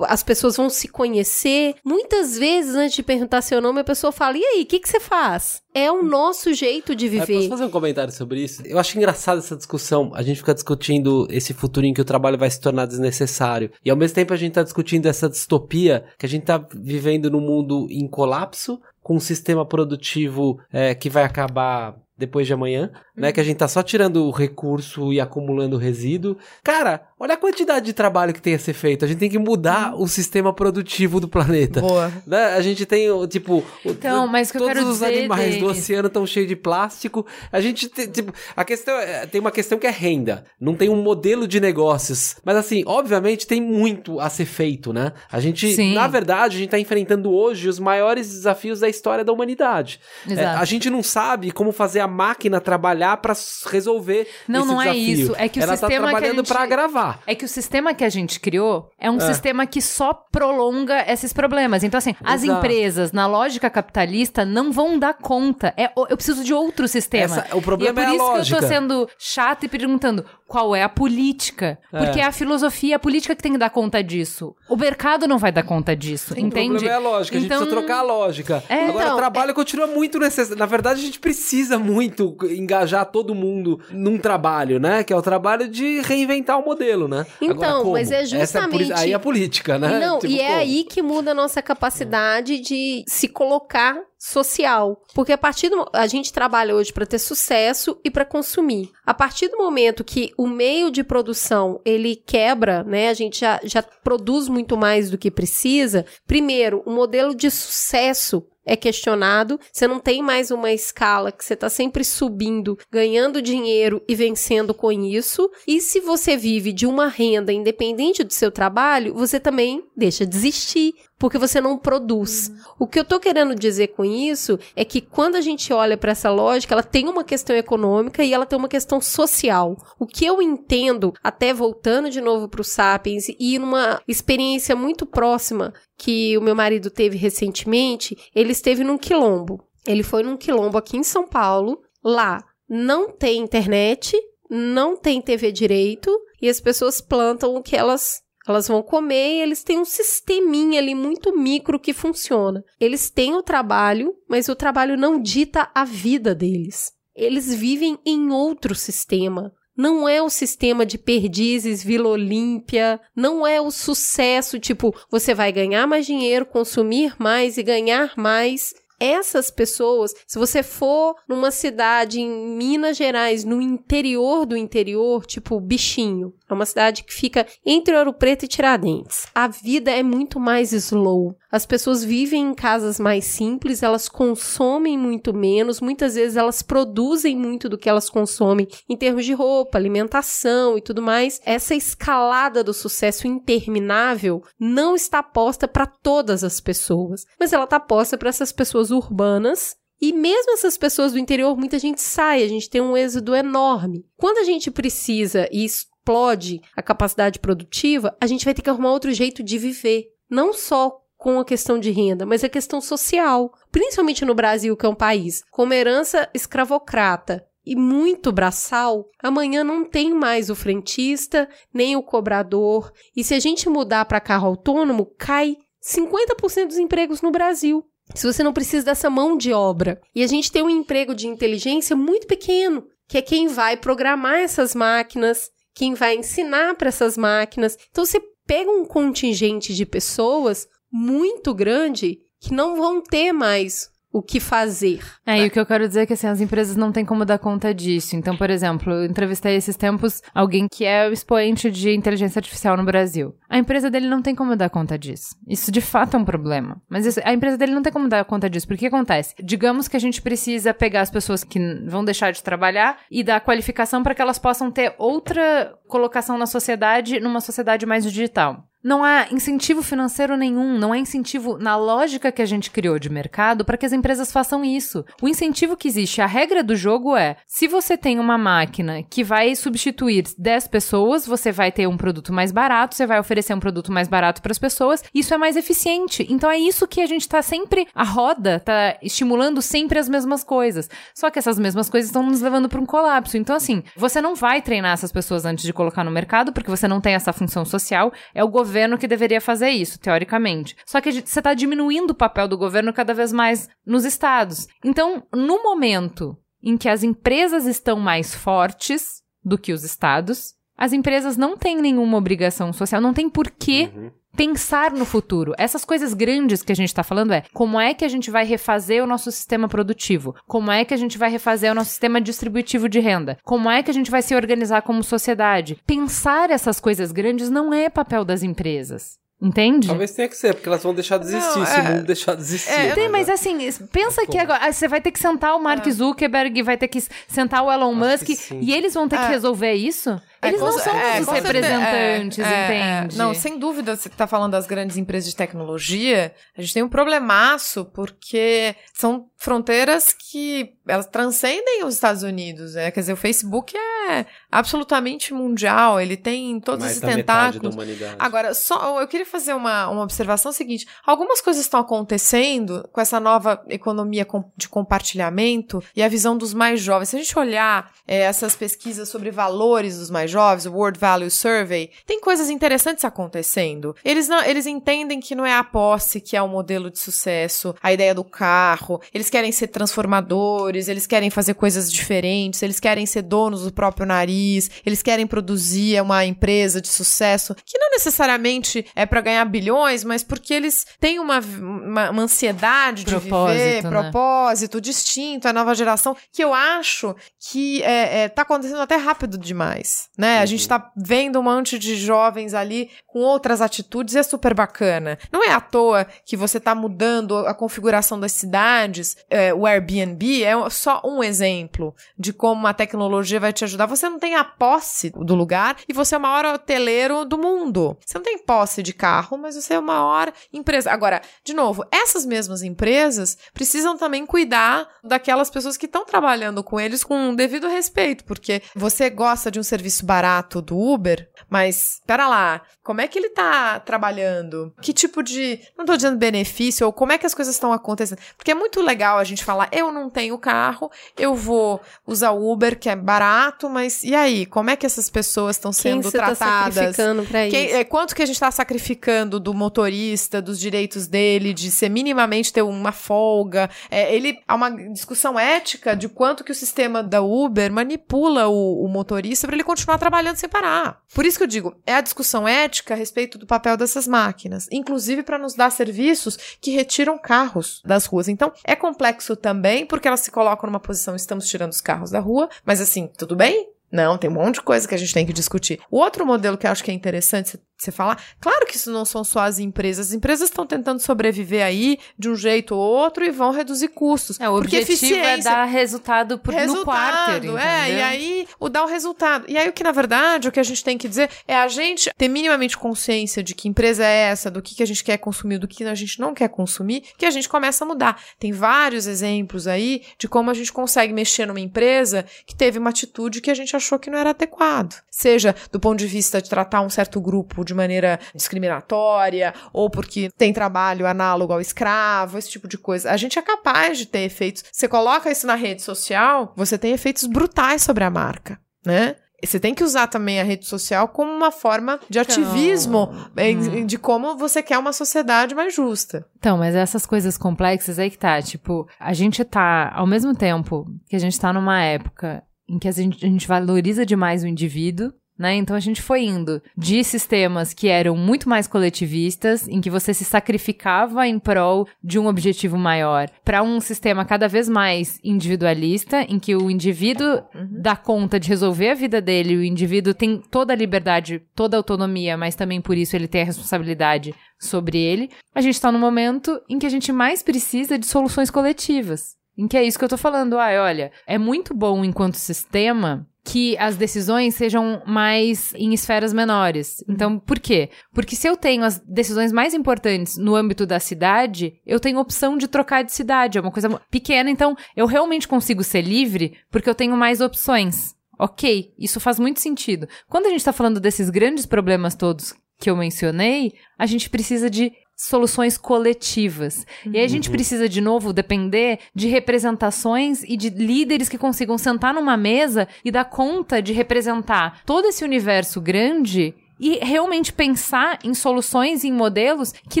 [0.04, 1.74] as pessoas vão se conhecer.
[1.84, 4.88] Muitas vezes, antes de perguntar seu nome, a pessoa fala: E aí, o que, que
[4.88, 5.60] você faz?
[5.74, 7.48] É o nosso jeito de É, posso viver.
[7.48, 8.62] fazer um comentário sobre isso?
[8.64, 10.12] Eu acho engraçado essa discussão.
[10.14, 13.70] A gente fica discutindo esse futuro em que o trabalho vai se tornar desnecessário.
[13.84, 17.30] E ao mesmo tempo a gente tá discutindo essa distopia que a gente tá vivendo
[17.30, 22.92] num mundo em colapso, com um sistema produtivo é, que vai acabar depois de amanhã,
[23.16, 23.32] né?
[23.32, 26.36] Que a gente tá só tirando o recurso e acumulando resíduo.
[26.62, 29.04] Cara, olha a quantidade de trabalho que tem a ser feito.
[29.04, 31.80] A gente tem que mudar o sistema produtivo do planeta.
[31.80, 32.12] Boa.
[32.26, 32.44] Né?
[32.54, 36.08] A gente tem, tipo, o- Então, mas o que eu todos os animais do oceano
[36.08, 37.26] estão cheios de plástico.
[37.50, 40.44] A gente tem, tipo, a questão é, tem uma questão que é renda.
[40.60, 42.36] Não tem um modelo de negócios.
[42.44, 45.12] Mas assim, obviamente tem muito a ser feito, né?
[45.30, 45.94] A gente, Sim.
[45.94, 50.00] na verdade, a gente tá enfrentando hoje os maiores desafios da história da humanidade.
[50.28, 54.80] É, a gente não sabe como fazer a máquina trabalhar pra s- resolver Não, não
[54.80, 55.12] é desafio.
[55.24, 55.34] isso.
[55.36, 57.20] É que o Ela sistema que tá trabalhando pra gravar.
[57.26, 61.32] É que o sistema que a gente criou é um sistema que só prolonga esses
[61.32, 61.82] problemas.
[61.82, 62.58] Então, assim, as Exato.
[62.58, 65.72] empresas, na lógica capitalista, não vão dar conta.
[65.76, 67.24] É, eu preciso de outro sistema.
[67.38, 68.60] Essa- o problema e é é por a isso que eu lógica.
[68.60, 71.78] tô sendo chata e perguntando qual é a política.
[71.90, 74.54] Porque é a filosofia, a política que tem que dar conta disso.
[74.68, 76.68] O mercado não vai dar conta disso, O entende?
[76.74, 78.62] problema é a lógica, a gente Então, precisa trocar a lógica.
[78.68, 80.58] É, Agora, então, o trabalho continua muito necessário.
[80.58, 85.02] Na verdade, a gente precisa muito engajar todo mundo num trabalho, né?
[85.02, 87.24] Que é o trabalho de reinventar o modelo, né?
[87.40, 89.98] Então, Agora, mas é Essa a poli- justamente- aí é a política, né?
[90.00, 90.58] Não, Tipo, e é como?
[90.60, 95.02] aí que muda a nossa capacidade de se colocar social.
[95.14, 98.90] Porque a partir do a gente trabalha hoje para ter sucesso e para consumir.
[99.04, 103.08] A partir do momento que o meio de produção ele quebra, né?
[103.08, 106.06] A gente já, já produz muito mais do que precisa.
[106.24, 111.54] Primeiro, o modelo de sucesso é questionado, você não tem mais uma escala que você
[111.54, 115.50] está sempre subindo, ganhando dinheiro e vencendo com isso.
[115.66, 120.36] E se você vive de uma renda independente do seu trabalho, você também deixa de
[120.36, 122.48] existir, porque você não produz.
[122.48, 122.56] Uhum.
[122.80, 126.10] O que eu tô querendo dizer com isso é que quando a gente olha para
[126.10, 129.76] essa lógica, ela tem uma questão econômica e ela tem uma questão social.
[130.00, 135.06] O que eu entendo, até voltando de novo para o Sapiens e numa experiência muito
[135.06, 139.64] próxima que o meu marido teve recentemente, ele esteve num quilombo.
[139.86, 141.80] Ele foi num quilombo aqui em São Paulo.
[142.04, 144.16] Lá não tem internet,
[144.48, 149.40] não tem TV direito e as pessoas plantam o que elas elas vão comer e
[149.40, 152.64] eles têm um sisteminha ali muito micro que funciona.
[152.80, 156.90] Eles têm o trabalho, mas o trabalho não dita a vida deles.
[157.14, 159.52] Eles vivem em outro sistema.
[159.76, 165.50] Não é o sistema de perdizes, Vila Olímpia, não é o sucesso, tipo, você vai
[165.50, 172.20] ganhar mais dinheiro, consumir mais e ganhar mais essas pessoas, se você for numa cidade
[172.20, 177.96] em Minas Gerais, no interior do interior, tipo Bichinho, é uma cidade que fica entre
[177.96, 179.26] Ouro Preto e Tiradentes.
[179.34, 181.36] A vida é muito mais slow.
[181.50, 187.36] As pessoas vivem em casas mais simples, elas consomem muito menos, muitas vezes elas produzem
[187.36, 191.40] muito do que elas consomem em termos de roupa, alimentação e tudo mais.
[191.44, 197.80] Essa escalada do sucesso interminável não está posta para todas as pessoas, mas ela está
[197.80, 202.48] posta para essas pessoas urbanas e mesmo essas pessoas do interior, muita gente sai, a
[202.48, 204.04] gente tem um êxodo enorme.
[204.16, 208.90] Quando a gente precisa, e explode a capacidade produtiva, a gente vai ter que arrumar
[208.90, 210.06] outro jeito de viver.
[210.28, 213.52] Não só com a questão de renda, mas a questão social.
[213.70, 219.62] Principalmente no Brasil, que é um país com uma herança escravocrata e muito braçal, amanhã
[219.62, 222.90] não tem mais o frentista, nem o cobrador.
[223.14, 227.84] E se a gente mudar para carro autônomo, cai 50% dos empregos no Brasil.
[228.14, 230.00] Se você não precisa dessa mão de obra.
[230.14, 234.38] E a gente tem um emprego de inteligência muito pequeno, que é quem vai programar
[234.38, 237.76] essas máquinas, quem vai ensinar para essas máquinas.
[237.90, 244.22] Então você pega um contingente de pessoas muito grande que não vão ter mais o
[244.22, 245.00] que fazer.
[245.24, 245.44] É, né?
[245.44, 247.38] e o que eu quero dizer é que assim, as empresas não têm como dar
[247.38, 248.14] conta disso.
[248.14, 252.76] Então, por exemplo, eu entrevistei esses tempos alguém que é o expoente de inteligência artificial
[252.76, 253.34] no Brasil.
[253.48, 255.36] A empresa dele não tem como dar conta disso.
[255.48, 256.80] Isso de fato é um problema.
[256.88, 258.66] Mas isso, a empresa dele não tem como dar conta disso.
[258.66, 259.34] Porque o que acontece?
[259.42, 263.40] Digamos que a gente precisa pegar as pessoas que vão deixar de trabalhar e dar
[263.40, 268.66] qualificação para que elas possam ter outra colocação na sociedade, numa sociedade mais digital.
[268.84, 273.08] Não há incentivo financeiro nenhum, não há incentivo na lógica que a gente criou de
[273.08, 275.04] mercado para que as empresas façam isso.
[275.22, 279.22] O incentivo que existe, a regra do jogo é: se você tem uma máquina que
[279.22, 283.60] vai substituir 10 pessoas, você vai ter um produto mais barato, você vai oferecer um
[283.60, 286.26] produto mais barato para as pessoas, isso é mais eficiente.
[286.28, 290.42] Então é isso que a gente está sempre a roda tá estimulando sempre as mesmas
[290.42, 290.90] coisas.
[291.14, 293.36] Só que essas mesmas coisas estão nos levando para um colapso.
[293.36, 296.88] Então assim, você não vai treinar essas pessoas antes de colocar no mercado porque você
[296.88, 300.74] não tem essa função social, é o governo governo que deveria fazer isso, teoricamente.
[300.86, 304.66] Só que você está diminuindo o papel do governo cada vez mais nos estados.
[304.82, 310.94] Então, no momento em que as empresas estão mais fortes do que os estados, as
[310.94, 315.54] empresas não têm nenhuma obrigação social, não tem porquê uhum pensar no futuro.
[315.58, 318.44] Essas coisas grandes que a gente está falando é como é que a gente vai
[318.44, 320.34] refazer o nosso sistema produtivo?
[320.46, 323.38] Como é que a gente vai refazer o nosso sistema distributivo de renda?
[323.44, 325.78] Como é que a gente vai se organizar como sociedade?
[325.86, 329.22] Pensar essas coisas grandes não é papel das empresas.
[329.42, 329.88] Entende?
[329.88, 332.36] Talvez tenha que ser, porque elas vão deixar de existir, não, se o mundo deixar
[332.36, 332.70] de existir.
[332.70, 333.58] É, tem, mas assim,
[333.90, 335.90] pensa que agora ah, você vai ter que sentar o Mark é.
[335.90, 338.28] Zuckerberg, vai ter que sentar o Elon Musk,
[338.60, 339.28] e eles vão ter que é.
[339.28, 340.16] resolver isso?
[340.42, 343.16] É, Eles não são é, os representantes, é, é, entende?
[343.16, 346.88] não, sem dúvida, você está falando das grandes empresas de tecnologia, a gente tem um
[346.88, 352.74] problemaço, porque são fronteiras que elas transcendem os Estados Unidos.
[352.74, 357.76] É, quer dizer, o Facebook é absolutamente mundial, ele tem todos Mais esses tentáculos.
[358.18, 363.20] Agora, só eu queria fazer uma, uma observação seguinte: algumas coisas estão acontecendo com essa
[363.20, 364.26] nova economia
[364.56, 367.10] de compartilhamento e a visão dos mais jovens.
[367.10, 371.30] Se a gente olhar é, essas pesquisas sobre valores dos mais jovens, o World Value
[371.30, 373.94] Survey, tem coisas interessantes acontecendo.
[374.04, 377.74] Eles não, eles entendem que não é a posse que é o modelo de sucesso,
[377.82, 379.00] a ideia do carro.
[379.12, 384.06] Eles querem ser transformadores, eles querem fazer coisas diferentes, eles querem ser donos do próprio
[384.06, 390.04] nariz eles querem produzir uma empresa de sucesso, que não necessariamente é para ganhar bilhões,
[390.04, 393.90] mas porque eles têm uma, uma, uma ansiedade de viver, Propósito, né?
[393.90, 399.38] propósito distinto, a nova geração, que eu acho que é, é, tá acontecendo até rápido
[399.38, 400.38] demais, né?
[400.38, 404.54] A gente tá vendo um monte de jovens ali com outras atitudes e é super
[404.54, 405.18] bacana.
[405.32, 410.44] Não é à toa que você tá mudando a configuração das cidades, é, o Airbnb
[410.44, 413.86] é só um exemplo de como a tecnologia vai te ajudar.
[413.86, 417.98] Você não tem a posse do lugar e você é o maior hoteleiro do mundo.
[418.06, 420.92] Você não tem posse de carro, mas você é a maior empresa.
[420.92, 426.78] Agora, de novo, essas mesmas empresas precisam também cuidar daquelas pessoas que estão trabalhando com
[426.78, 432.02] eles com um devido respeito, porque você gosta de um serviço barato do Uber, mas
[432.06, 434.70] pera lá, como é que ele tá trabalhando?
[434.82, 438.18] Que tipo de, não tô dizendo benefício, ou como é que as coisas estão acontecendo?
[438.36, 442.52] Porque é muito legal a gente falar, eu não tenho carro, eu vou usar o
[442.52, 444.44] Uber, que é barato, mas e aí?
[444.44, 446.74] Como é que essas pessoas estão sendo tá tratadas?
[446.74, 447.76] sacrificando pra Quem- isso?
[447.76, 452.52] é, quanto que a gente está sacrificando do motorista, dos direitos dele, de ser minimamente
[452.52, 453.70] ter uma folga?
[453.90, 458.84] É, ele há uma discussão ética de quanto que o sistema da Uber manipula o,
[458.84, 461.00] o motorista para ele continuar trabalhando sem parar.
[461.14, 464.66] Por isso que eu digo, é a discussão ética a respeito do papel dessas máquinas,
[464.72, 468.26] inclusive para nos dar serviços que retiram carros das ruas.
[468.26, 472.18] Então, é complexo também, porque elas se colocam numa posição, estamos tirando os carros da
[472.18, 473.68] rua, mas assim, tudo bem?
[473.92, 475.78] Não, tem um monte de coisa que a gente tem que discutir.
[475.88, 479.04] O outro modelo que eu acho que é interessante você falar, claro que isso não
[479.04, 480.08] são só as empresas.
[480.08, 484.38] As empresas estão tentando sobreviver aí de um jeito ou outro e vão reduzir custos.
[484.40, 488.68] É, o porque objetivo é dar resultado por, no resultado, quarter, é, e aí o
[488.68, 489.44] dar o resultado.
[489.48, 491.68] E aí o que na verdade o que a gente tem que dizer é a
[491.68, 495.18] gente ter minimamente consciência de que empresa é essa, do que, que a gente quer
[495.18, 498.20] consumir, do que a gente não quer consumir, que a gente começa a mudar.
[498.38, 502.90] Tem vários exemplos aí de como a gente consegue mexer numa empresa que teve uma
[502.90, 505.02] atitude que a gente achou que não era adequado.
[505.10, 510.30] Seja do ponto de vista de tratar um certo grupo de maneira discriminatória, ou porque
[510.36, 513.10] tem trabalho análogo ao escravo, esse tipo de coisa.
[513.10, 514.64] A gente é capaz de ter efeitos.
[514.72, 519.16] Você coloca isso na rede social, você tem efeitos brutais sobre a marca, né?
[519.44, 523.98] Você tem que usar também a rede social como uma forma de ativismo em- de
[523.98, 526.24] como você quer uma sociedade mais justa.
[526.38, 530.86] Então, mas essas coisas complexas aí que tá, tipo, a gente tá, ao mesmo tempo
[531.08, 534.46] que a gente tá numa época em que a gente, a gente valoriza demais o
[534.46, 535.12] indivíduo,
[535.42, 535.56] né?
[535.56, 540.14] Então a gente foi indo de sistemas que eram muito mais coletivistas, em que você
[540.14, 546.22] se sacrificava em prol de um objetivo maior, para um sistema cada vez mais individualista,
[546.22, 550.72] em que o indivíduo dá conta de resolver a vida dele, o indivíduo tem toda
[550.72, 555.28] a liberdade, toda a autonomia, mas também por isso ele tem a responsabilidade sobre ele.
[555.52, 559.34] A gente tá num momento em que a gente mais precisa de soluções coletivas.
[559.58, 560.58] Em que é isso que eu tô falando.
[560.58, 567.02] Ah, olha, é muito bom enquanto sistema que as decisões sejam mais em esferas menores.
[567.08, 567.90] Então, por quê?
[568.12, 572.56] Porque se eu tenho as decisões mais importantes no âmbito da cidade, eu tenho opção
[572.56, 573.58] de trocar de cidade.
[573.58, 578.14] É uma coisa pequena, então eu realmente consigo ser livre porque eu tenho mais opções.
[578.38, 580.08] Ok, isso faz muito sentido.
[580.28, 584.68] Quando a gente tá falando desses grandes problemas todos que eu mencionei, a gente precisa
[584.68, 584.92] de
[585.22, 586.84] soluções coletivas.
[587.06, 591.78] E aí a gente precisa, de novo, depender de representações e de líderes que consigam
[591.78, 598.18] sentar numa mesa e dar conta de representar todo esse universo grande e realmente pensar
[598.24, 600.00] em soluções e em modelos que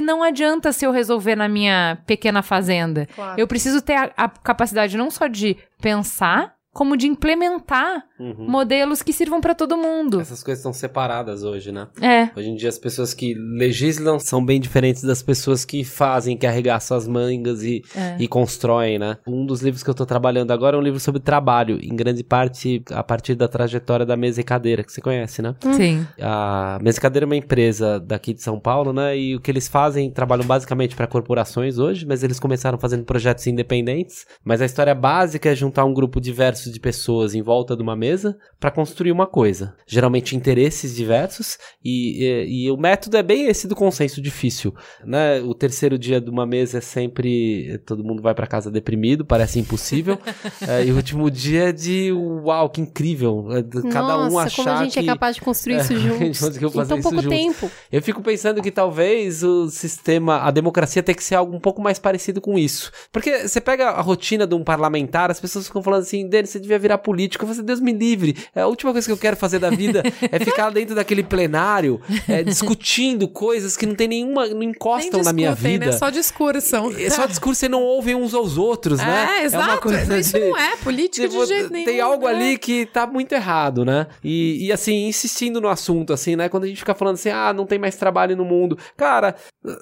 [0.00, 3.06] não adianta se eu resolver na minha pequena fazenda.
[3.14, 3.40] Claro.
[3.40, 8.48] Eu preciso ter a, a capacidade não só de pensar, como de implementar Uhum.
[8.48, 10.20] modelos que sirvam para todo mundo.
[10.20, 11.88] Essas coisas estão separadas hoje, né?
[12.00, 12.28] É.
[12.38, 16.46] Hoje em dia as pessoas que legislam são bem diferentes das pessoas que fazem, que
[16.46, 18.16] arregaçam as mangas e, É.
[18.20, 19.16] e constroem, né?
[19.26, 22.22] Um dos livros que eu tô trabalhando agora é um livro sobre trabalho, em grande
[22.22, 25.54] parte a partir da trajetória da Mesa e Cadeira, que você conhece, né?
[25.72, 26.06] Sim.
[26.20, 29.16] A Mesa e Cadeira é uma empresa daqui de São Paulo, né?
[29.18, 33.46] E o que eles fazem, trabalham basicamente para corporações hoje, mas eles começaram fazendo projetos
[33.46, 34.26] independentes.
[34.44, 37.96] Mas a história básica é juntar um grupo diverso de pessoas em volta de uma
[37.96, 38.11] mesa
[38.58, 39.74] para construir uma coisa.
[39.86, 45.40] Geralmente interesses diversos e, e, e o método é bem esse do consenso difícil, né?
[45.40, 49.58] O terceiro dia de uma mesa é sempre todo mundo vai para casa deprimido, parece
[49.58, 50.18] impossível.
[50.66, 53.48] É, e o último dia é de uau, que incrível.
[53.50, 55.96] É Cada Nossa, um achar como a gente que é capaz de construir isso É,
[55.96, 56.22] juntos.
[56.22, 57.38] Em fazer tão isso pouco juntos.
[57.38, 57.70] tempo.
[57.90, 61.82] Eu fico pensando que talvez o sistema, a democracia tem que ser algo um pouco
[61.82, 62.90] mais parecido com isso.
[63.10, 66.60] Porque você pega a rotina de um parlamentar, as pessoas ficam falando assim, Denis, você
[66.60, 67.44] devia virar político.
[67.44, 68.36] Eu falei, Deus me livre.
[68.54, 72.00] É a última coisa que eu quero fazer da vida é ficar dentro daquele plenário,
[72.28, 75.86] é, discutindo coisas que não tem nenhuma, não encostam na minha discutem, vida.
[75.86, 75.92] Né?
[75.92, 76.92] Só discursam.
[76.98, 79.38] É só discurso, você não ouve uns aos outros, né?
[79.40, 79.64] É, exato.
[79.64, 81.84] uma coisa Isso de- não é política Tipo, de jeito nenhum.
[81.84, 82.34] Tem algo né?
[82.34, 84.06] ali que tá muito errado, né?
[84.24, 86.48] E, e, assim, insistindo no assunto, assim, né?
[86.48, 88.76] Quando a gente fica falando assim, ah, não tem mais trabalho no mundo.
[88.96, 89.34] Cara,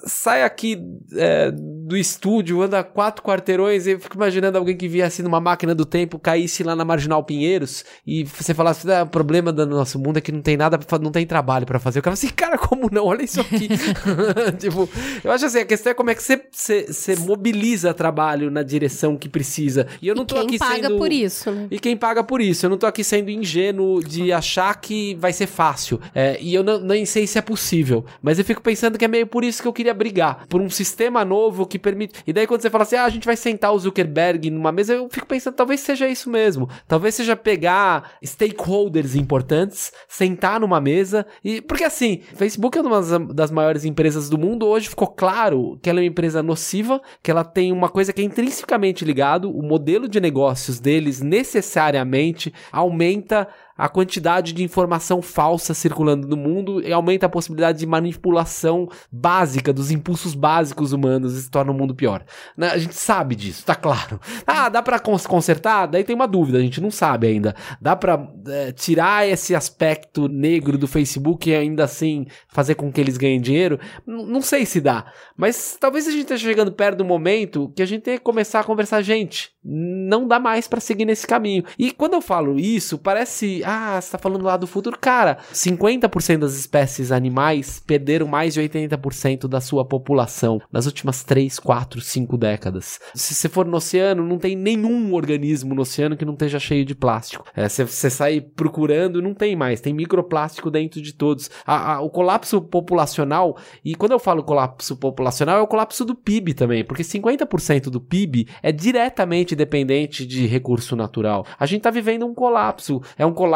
[0.05, 0.77] sai aqui
[1.15, 5.73] é, do estúdio, anda quatro quarteirões e eu fico imaginando alguém que viesse numa máquina
[5.73, 9.99] do tempo, caísse lá na Marginal Pinheiros e você falasse, ah, o problema do nosso
[9.99, 11.99] mundo é que não tem nada, pra, não tem trabalho pra fazer.
[11.99, 13.05] O cara fala assim, cara, como não?
[13.05, 13.69] Olha isso aqui.
[14.57, 14.89] tipo,
[15.23, 18.63] eu acho assim, a questão é como é que você, você, você mobiliza trabalho na
[18.63, 19.85] direção que precisa.
[20.01, 20.97] E eu não e tô quem aqui paga sendo...
[20.97, 21.67] por isso, né?
[21.69, 22.65] E quem paga por isso?
[22.65, 26.01] Eu não tô aqui sendo ingênuo de achar que vai ser fácil.
[26.15, 28.03] É, e eu não, nem sei se é possível.
[28.19, 30.47] Mas eu fico pensando que é meio por isso que eu queria brigar.
[30.49, 32.23] Por um sistema novo que permite.
[32.25, 34.93] E daí quando você fala assim, ah, a gente vai sentar o Zuckerberg numa mesa,
[34.93, 36.67] eu fico pensando, talvez seja isso mesmo.
[36.87, 37.90] Talvez seja pegar
[38.23, 41.61] stakeholders importantes, sentar numa mesa e.
[41.61, 43.01] Porque assim, Facebook é uma
[43.33, 44.65] das- maiores empresas do mundo.
[44.65, 48.21] Hoje ficou claro que ela é uma empresa nociva, que ela tem uma coisa que
[48.21, 53.47] é intrinsecamente ligado, o modelo de negócios deles necessariamente aumenta
[53.81, 59.73] a quantidade de informação falsa circulando no mundo e aumenta a possibilidade de manipulação básica
[59.73, 62.23] dos impulsos básicos humanos e se torna o mundo pior.
[62.55, 62.69] Né?
[62.69, 64.19] A gente sabe disso, tá claro.
[64.45, 65.87] Ah, dá cons- consertar?
[65.87, 67.55] Daí tem uma dúvida, a gente não sabe ainda.
[67.81, 73.01] Dá pra eh, tirar esse aspecto negro do Facebook e ainda assim fazer com que
[73.01, 73.79] eles ganhem dinheiro?
[74.05, 75.05] N- não sei se dá,
[75.35, 78.59] mas talvez a gente esteja chegando perto do momento que a gente tem que começar
[78.59, 81.63] a conversar, gente, não dá mais pra seguir nesse caminho.
[81.79, 84.97] E quando eu falo isso, parece, ah, você tá falando lá do futuro.
[84.99, 91.59] Cara, 50% das espécies animais perderam mais de 80% da sua população nas últimas 3,
[91.59, 92.99] 4, 5 décadas.
[93.15, 96.83] Se você for no oceano, não tem nenhum organismo no oceano que não esteja cheio
[96.85, 97.45] de plástico.
[97.55, 99.81] É, se você sair procurando, não tem mais.
[99.81, 101.49] Tem microplástico dentro de todos.
[101.65, 106.15] A- a- o colapso populacional, e quando eu falo colapso populacional, é o colapso do
[106.15, 111.45] PIB também, porque 50% do PIB é diretamente dependente de recurso natural.
[111.59, 113.01] A gente tá vivendo um colapso.
[113.17, 113.50] É um colapso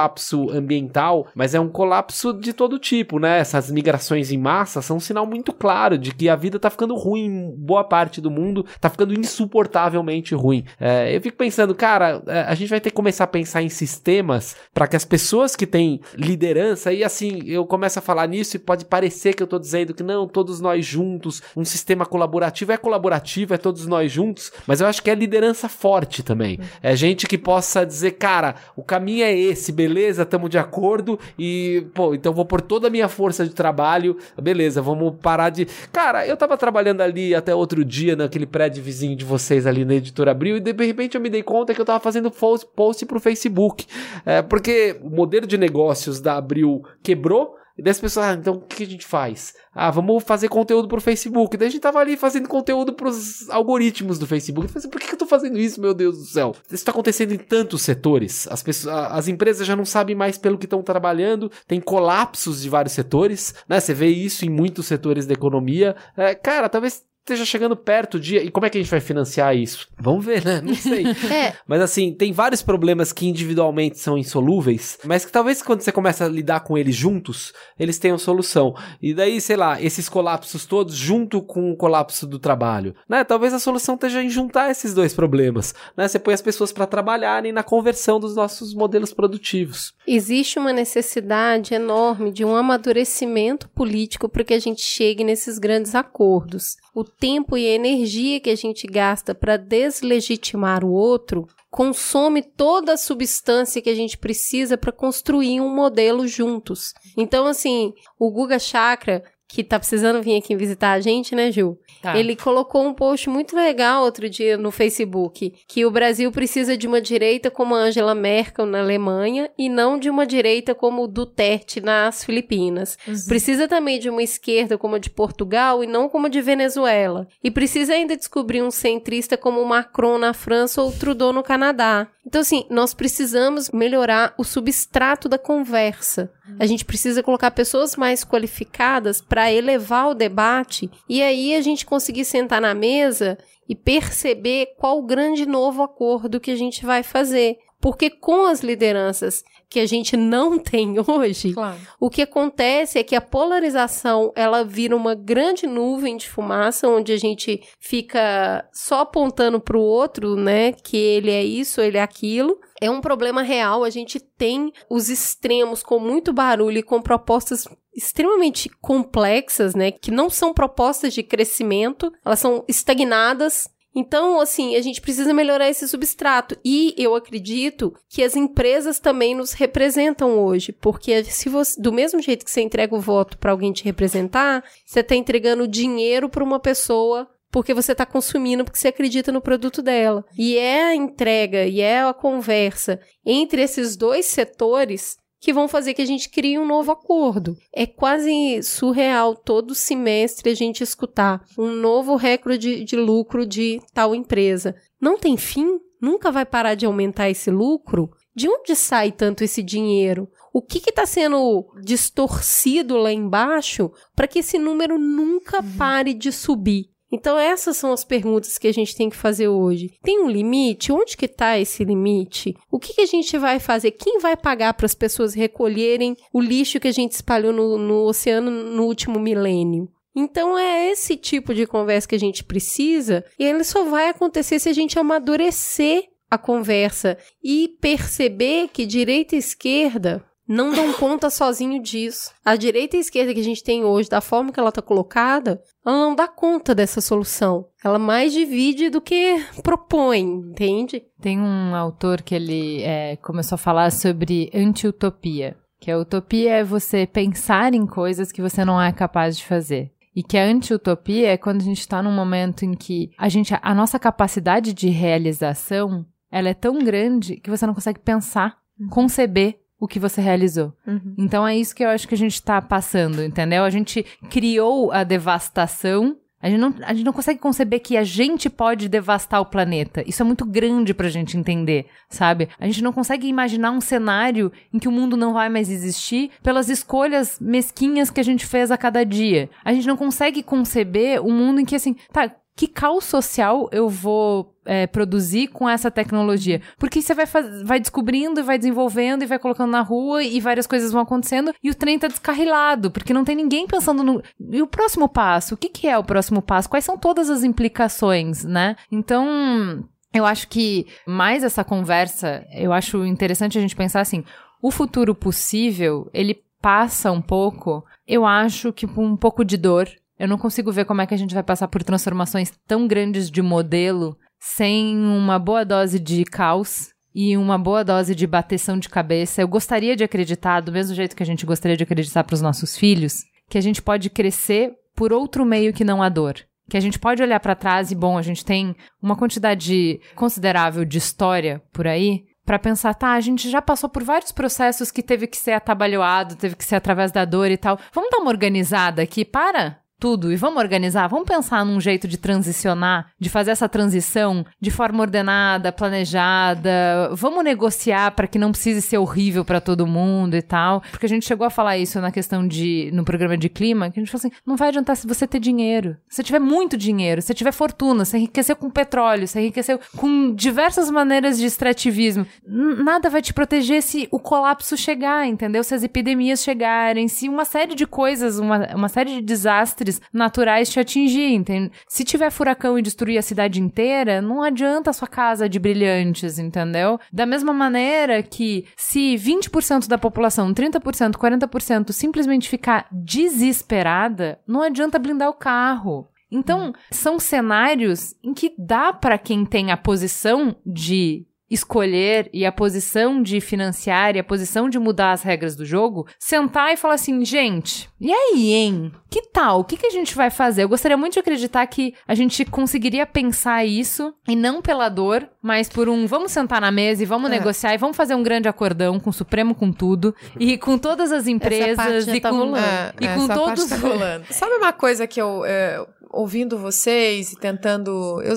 [0.51, 3.39] ambiental, mas é um colapso de todo tipo, né?
[3.39, 6.95] Essas migrações em massa são um sinal muito claro de que a vida tá ficando
[6.95, 10.65] ruim em boa parte do mundo, tá ficando insuportavelmente ruim.
[10.79, 13.69] É, eu fico pensando, cara, é, a gente vai ter que começar a pensar em
[13.69, 18.55] sistemas para que as pessoas que têm liderança, e assim, eu começo a falar nisso
[18.55, 22.71] e pode parecer que eu tô dizendo que não, todos nós juntos, um sistema colaborativo
[22.71, 26.59] é colaborativo, é todos nós juntos, mas eu acho que é liderança forte também.
[26.81, 29.84] É gente que possa dizer, cara, o caminho é esse, beleza,
[30.23, 34.81] estamos de acordo e, pô, então vou pôr toda a minha força de trabalho, beleza,
[34.81, 35.65] vamos parar de.
[35.91, 39.95] Cara, eu tava trabalhando ali até outro dia naquele prédio vizinho de vocês ali na
[39.95, 43.19] editora Abril e de repente eu me dei conta que eu tava fazendo post pro
[43.19, 43.85] Facebook.
[44.25, 47.55] É, porque o modelo de negócios da Abril quebrou.
[47.77, 49.53] E daí as pessoas, ah, então o que a gente faz?
[49.73, 51.57] Ah, vamos fazer conteúdo pro Facebook.
[51.57, 54.69] Daí a gente tava ali fazendo conteúdo pros algoritmos do Facebook.
[54.69, 56.55] Falei assim, por que que eu tô fazendo isso, meu Deus do céu?
[56.71, 58.47] Isso tá acontecendo em tantos setores.
[58.49, 61.51] As, pessoas, as empresas já não sabem mais pelo que estão trabalhando.
[61.67, 63.79] Tem colapsos de vários setores, né?
[63.79, 65.95] Você vê isso em muitos setores da economia.
[66.15, 68.43] É, cara, talvez esteja chegando perto o dia.
[68.43, 69.87] E como é que a gente vai financiar isso?
[69.99, 70.61] Vamos ver, né?
[70.61, 71.05] Não sei.
[71.25, 75.91] É, Mas assim, tem vários problemas que individualmente são insolúveis, mas que talvez quando você
[75.91, 78.75] começa a lidar com eles juntos, eles tenham solução.
[79.01, 83.23] E daí, sei lá, esses colapsos todos junto com o colapso do trabalho, né?
[83.23, 86.07] Talvez a solução esteja em juntar esses dois problemas, né?
[86.07, 89.93] Você põe as pessoas para trabalharem na conversão dos nossos modelos produtivos.
[90.07, 95.95] existe uma necessidade enorme de um amadurecimento político para que a gente chegue nesses grandes
[95.95, 96.77] acordos.
[96.95, 102.93] O tempo e a energia que a gente gasta para deslegitimar o outro consome toda
[102.93, 106.93] a substância que a gente precisa para construir um modelo juntos.
[107.17, 111.79] Então, assim, o Guga Chakra, que tá precisando vir aqui visitar a gente, né, Gil?
[112.01, 112.17] Tá.
[112.17, 116.87] Ele colocou um post muito legal outro dia no Facebook, que o Brasil precisa de
[116.87, 121.07] uma direita como a Angela Merkel na Alemanha e não de uma direita como o
[121.07, 122.97] Duterte nas Filipinas.
[123.27, 127.27] Precisa também de uma esquerda como a de Portugal e não como a de Venezuela.
[127.43, 131.43] E precisa ainda descobrir um centrista como o Macron na França ou o Trudeau no
[131.43, 132.07] Canadá.
[132.25, 136.31] Então, assim, nós precisamos melhorar o substrato da conversa.
[136.59, 141.85] A gente precisa colocar pessoas mais qualificadas para elevar o debate e aí a gente
[141.85, 147.03] conseguir sentar na mesa e perceber qual o grande novo acordo que a gente vai
[147.03, 147.57] fazer.
[147.81, 151.77] Porque com as lideranças que a gente não tem hoje, Claro.
[151.99, 157.11] o que acontece é que a polarização ela vira uma grande nuvem de fumaça, onde
[157.11, 160.71] a gente fica só apontando para o outro, né?
[160.71, 162.57] Que ele é isso, ele é aquilo.
[162.81, 163.83] é um problema real.
[163.83, 170.11] A gente tem os extremos com muito barulho e com propostas extremamente complexas, né, que
[170.11, 175.87] não são propostas de crescimento, elas são estagnadas então, assim, a gente precisa melhorar esse
[175.87, 176.57] substrato.
[176.65, 182.21] E eu acredito que as empresas também nos representam hoje, porque se você, do mesmo
[182.21, 186.43] jeito que você entrega o voto para alguém te representar, você está entregando dinheiro para
[186.43, 190.25] uma pessoa porque você está consumindo, porque você acredita no produto dela.
[190.37, 195.93] E é a entrega e é a conversa entre esses dois setores que vão fazer
[195.93, 197.55] que a gente crie um novo acordo.
[197.71, 203.79] É quase surreal todo semestre a gente escutar um novo recorde de, de lucro de
[203.93, 204.75] tal empresa.
[204.99, 205.79] Não tem fim?
[206.01, 208.09] Nunca vai parar de aumentar esse lucro?
[208.35, 210.27] De onde sai tanto esse dinheiro?
[210.51, 215.77] O que está sendo distorcido lá embaixo para que esse número nunca uhum.
[215.77, 216.85] pare de subir?
[217.15, 219.93] Então essas são as perguntas que a gente tem que fazer hoje.
[220.03, 220.91] Tem um limite?
[220.91, 222.53] Onde que está esse limite?
[222.69, 223.91] O que, que, a gente vai fazer?
[223.91, 228.03] Quem vai pagar para as pessoas recolherem o lixo que a gente espalhou no, no
[228.03, 229.89] oceano no último milênio?
[230.13, 234.59] Então é esse tipo de conversa que a gente precisa e ele só vai acontecer
[234.59, 241.29] se a gente amadurecer a conversa e perceber que direita e esquerda não dão conta
[241.29, 242.31] sozinho disso.
[242.43, 244.81] A direita e a esquerda que a gente tem hoje, da forma que ela está
[244.81, 247.67] colocada, ela não dá conta dessa solução.
[247.83, 251.03] Ela mais divide do que propõe, entende?
[251.19, 255.57] Tem um autor que ele é, começou a falar sobre anti-utopia.
[255.79, 259.91] Que a utopia é você pensar em coisas que você não é capaz de fazer.
[260.15, 263.53] E que a anti-utopia é quando a gente está num momento em que a gente,
[263.61, 268.57] a nossa capacidade de realização, ela é tão grande que você não consegue pensar,
[268.89, 270.73] conceber o que você realizou.
[270.85, 271.15] Uhum.
[271.17, 273.63] Então é isso que eu acho que a gente está passando, entendeu?
[273.63, 276.17] A gente criou a devastação.
[276.41, 280.03] A gente, não, a gente não consegue conceber que a gente pode devastar o planeta.
[280.05, 282.49] Isso é muito grande pra gente entender, sabe?
[282.59, 286.29] A gente não consegue imaginar um cenário em que o mundo não vai mais existir
[286.43, 289.49] pelas escolhas mesquinhas que a gente fez a cada dia.
[289.63, 293.89] A gente não consegue conceber um mundo em que, assim, tá, que caos social eu
[293.89, 296.61] vou é, produzir com essa tecnologia?
[296.79, 297.25] Porque você vai,
[297.65, 301.53] vai descobrindo e vai desenvolvendo e vai colocando na rua e várias coisas vão acontecendo
[301.61, 304.23] e o trem tá descarrilado, porque não tem ninguém pensando no.
[304.51, 305.55] E o próximo passo?
[305.55, 306.69] O que, que é o próximo passo?
[306.69, 308.75] Quais são todas as implicações, né?
[308.91, 309.83] Então.
[310.13, 314.23] Eu acho que mais essa conversa, eu acho interessante a gente pensar assim,
[314.61, 320.27] o futuro possível, ele passa um pouco, eu acho que um pouco de dor, eu
[320.27, 323.41] não consigo ver como é que a gente vai passar por transformações tão grandes de
[323.41, 329.41] modelo sem uma boa dose de caos e uma boa dose de bateção de cabeça.
[329.41, 332.41] Eu gostaria de acreditar, do mesmo jeito que a gente gostaria de acreditar para os
[332.41, 336.35] nossos filhos, que a gente pode crescer por outro meio que não a dor.
[336.69, 340.83] Que a gente pode olhar para trás e, bom, a gente tem uma quantidade considerável
[340.83, 345.01] de história por aí, para pensar, tá, a gente já passou por vários processos que
[345.01, 347.79] teve que ser atabalhoado, teve que ser através da dor e tal.
[347.91, 352.17] Vamos dar uma organizada aqui, para tudo e vamos organizar, vamos pensar num jeito de
[352.17, 357.09] transicionar, de fazer essa transição de forma ordenada, planejada.
[357.13, 360.81] Vamos negociar para que não precise ser horrível para todo mundo e tal.
[360.91, 363.99] Porque a gente chegou a falar isso na questão de no programa de clima, que
[363.99, 365.97] a gente falou assim: não vai adiantar se você ter dinheiro.
[366.09, 370.89] Se tiver muito dinheiro, se tiver fortuna, se enriqueceu com petróleo, se enriqueceu com diversas
[370.89, 375.63] maneiras de extrativismo, nada vai te proteger se o colapso chegar, entendeu?
[375.63, 380.01] Se as epidemias chegarem, se uma série de coisas, uma, uma série de desastres desastres
[380.11, 381.71] naturais te atingir, entende?
[381.87, 386.39] Se tiver furacão e destruir a cidade inteira, não adianta a sua casa de brilhantes,
[386.39, 386.99] entendeu?
[387.11, 394.99] Da mesma maneira que se 20% da população, 30%, 40% simplesmente ficar desesperada, não adianta
[394.99, 396.09] blindar o carro.
[396.31, 402.51] Então, são cenários em que dá para quem tem a posição de escolher e a
[402.51, 406.95] posição de financiar e a posição de mudar as regras do jogo, sentar e falar
[406.95, 408.91] assim, gente, e aí, hein?
[409.09, 409.61] Que tal?
[409.61, 410.63] O que, que a gente vai fazer?
[410.63, 415.27] Eu gostaria muito de acreditar que a gente conseguiria pensar isso e não pela dor,
[415.41, 417.37] mas por um vamos sentar na mesa e vamos é.
[417.37, 421.11] negociar e vamos fazer um grande acordão com o Supremo com tudo e com todas
[421.11, 423.77] as empresas e tá com, é, e com todos tá
[424.31, 425.85] Sabe uma coisa que eu é,
[426.15, 428.21] ouvindo vocês e tentando.
[428.21, 428.35] Eu,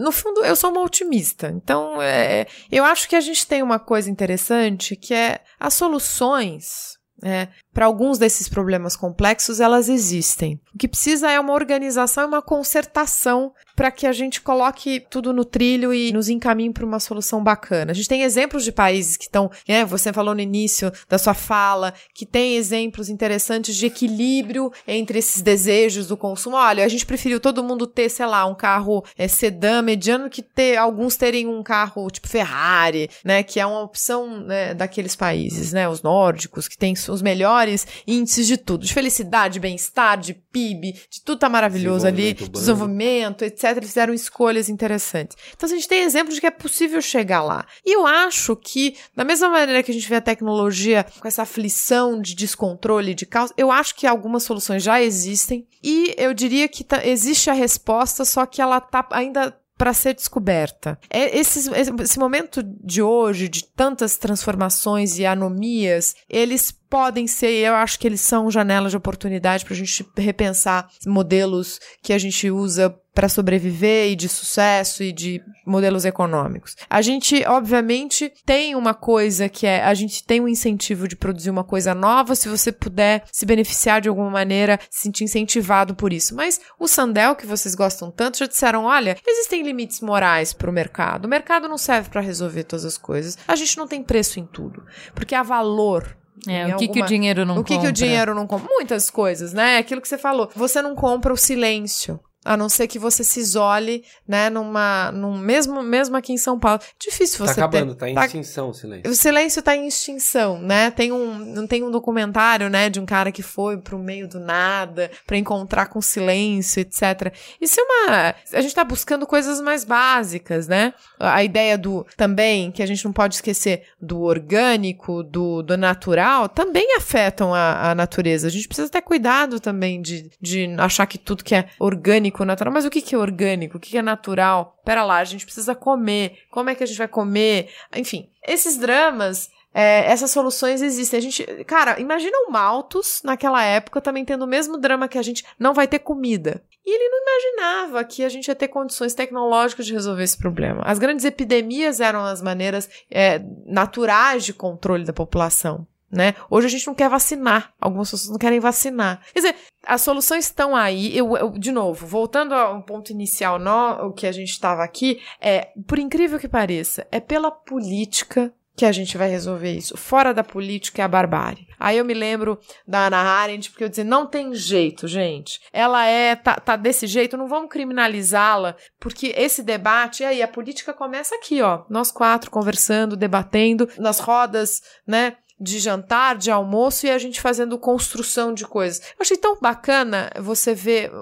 [0.00, 1.48] no fundo, eu sou uma otimista.
[1.48, 6.98] Então, é, eu acho que a gente tem uma coisa interessante que é as soluções.
[7.22, 10.60] É, para alguns desses problemas complexos, elas existem.
[10.74, 15.32] O que precisa é uma organização e uma concertação para que a gente coloque tudo
[15.32, 17.92] no trilho e nos encaminhe para uma solução bacana.
[17.92, 21.32] A gente tem exemplos de países que estão, né, você falou no início da sua
[21.32, 26.56] fala, que tem exemplos interessantes de equilíbrio entre esses desejos do consumo.
[26.56, 30.42] Olha, a gente preferiu todo mundo ter, sei lá, um carro é, sedã mediano que
[30.42, 35.72] ter alguns terem um carro tipo Ferrari, né, que é uma opção né, daqueles países,
[35.72, 37.59] né, os nórdicos, que têm os melhores
[38.06, 43.80] índices de tudo, de felicidade, bem-estar, de PIB, de tudo tá maravilhoso ali, desenvolvimento, etc
[43.80, 45.36] eles fizeram escolhas interessantes.
[45.54, 47.66] Então, a gente tem exemplos de que é possível chegar lá.
[47.84, 51.42] E eu acho que, da mesma maneira que a gente vê a tecnologia com essa
[51.42, 55.66] aflição de descontrole, de caos, eu acho que algumas soluções já existem.
[55.82, 60.12] E eu diria que tá, existe a resposta, só que ela tá ainda para ser
[60.12, 60.98] descoberta.
[61.08, 67.74] É, esse, esse momento de hoje, de tantas transformações e anomias, eles podem ser, eu
[67.74, 72.50] acho que eles são janelas de oportunidade para a gente repensar modelos que a gente
[72.50, 76.76] usa para sobreviver e de sucesso e de modelos econômicos.
[76.88, 81.50] A gente, obviamente, tem uma coisa que é, a gente tem um incentivo de produzir
[81.50, 86.12] uma coisa nova, se você puder se beneficiar de alguma maneira, se sentir incentivado por
[86.12, 86.34] isso.
[86.34, 90.72] Mas o Sandel, que vocês gostam tanto, já disseram, olha, existem limites morais para o
[90.72, 91.24] mercado.
[91.26, 93.38] O mercado não serve para resolver todas as coisas.
[93.46, 94.84] A gente não tem preço em tudo,
[95.14, 96.16] porque há valor
[96.48, 96.92] é, o que, alguma...
[96.92, 97.90] que o dinheiro não o que compra?
[97.90, 98.68] O que, que o dinheiro não compra?
[98.70, 99.78] Muitas coisas, né?
[99.78, 100.50] Aquilo que você falou.
[100.54, 102.18] Você não compra o silêncio.
[102.42, 105.12] A não ser que você se isole, né, numa.
[105.12, 106.80] Num, mesmo, mesmo aqui em São Paulo.
[106.98, 107.60] Difícil tá você.
[107.60, 109.10] Tá acabando, ter, tá em tá, extinção o silêncio.
[109.10, 110.90] O silêncio tá em extinção, né?
[110.90, 114.40] Tem um, não tem um documentário, né, de um cara que foi pro meio do
[114.40, 117.34] nada para encontrar com silêncio, etc.
[117.60, 118.34] Isso é uma.
[118.54, 120.94] A gente tá buscando coisas mais básicas, né?
[121.18, 122.06] A ideia do.
[122.16, 127.90] Também, que a gente não pode esquecer, do orgânico, do, do natural, também afetam a,
[127.90, 128.46] a natureza.
[128.46, 132.44] A gente precisa ter cuidado também de, de achar que tudo que é orgânico orgânico,
[132.44, 132.72] natural.
[132.72, 133.76] Mas o que, que é orgânico?
[133.76, 134.80] O que, que é natural?
[134.84, 136.38] Pera lá, a gente precisa comer.
[136.50, 137.70] Como é que a gente vai comer?
[137.94, 139.50] Enfim, esses dramas.
[139.72, 141.18] É, essas soluções existem.
[141.18, 145.22] A gente, cara, imagina o Malthus naquela época também tendo o mesmo drama que a
[145.22, 146.60] gente não vai ter comida.
[146.84, 150.82] E ele não imaginava que a gente ia ter condições tecnológicas de resolver esse problema.
[150.84, 156.34] As grandes epidemias eram as maneiras é, naturais de controle da população né?
[156.50, 159.22] Hoje a gente não quer vacinar, algumas pessoas não querem vacinar.
[159.32, 159.54] Quer dizer,
[159.86, 161.16] as soluções estão aí.
[161.16, 163.58] Eu, eu de novo, voltando ao ponto inicial,
[164.06, 168.86] o que a gente estava aqui, é, por incrível que pareça, é pela política que
[168.86, 169.94] a gente vai resolver isso.
[169.94, 171.68] Fora da política é a barbárie.
[171.78, 172.58] Aí eu me lembro
[172.88, 175.60] da Ana Arendt, porque eu dizia, não tem jeito, gente.
[175.70, 180.94] Ela é, tá, tá desse jeito, não vamos criminalizá-la, porque esse debate, aí a política
[180.94, 187.10] começa aqui, ó, nós quatro conversando, debatendo, nas rodas, né, de jantar, de almoço e
[187.10, 189.00] a gente fazendo construção de coisas.
[189.00, 191.12] Eu achei tão bacana você ver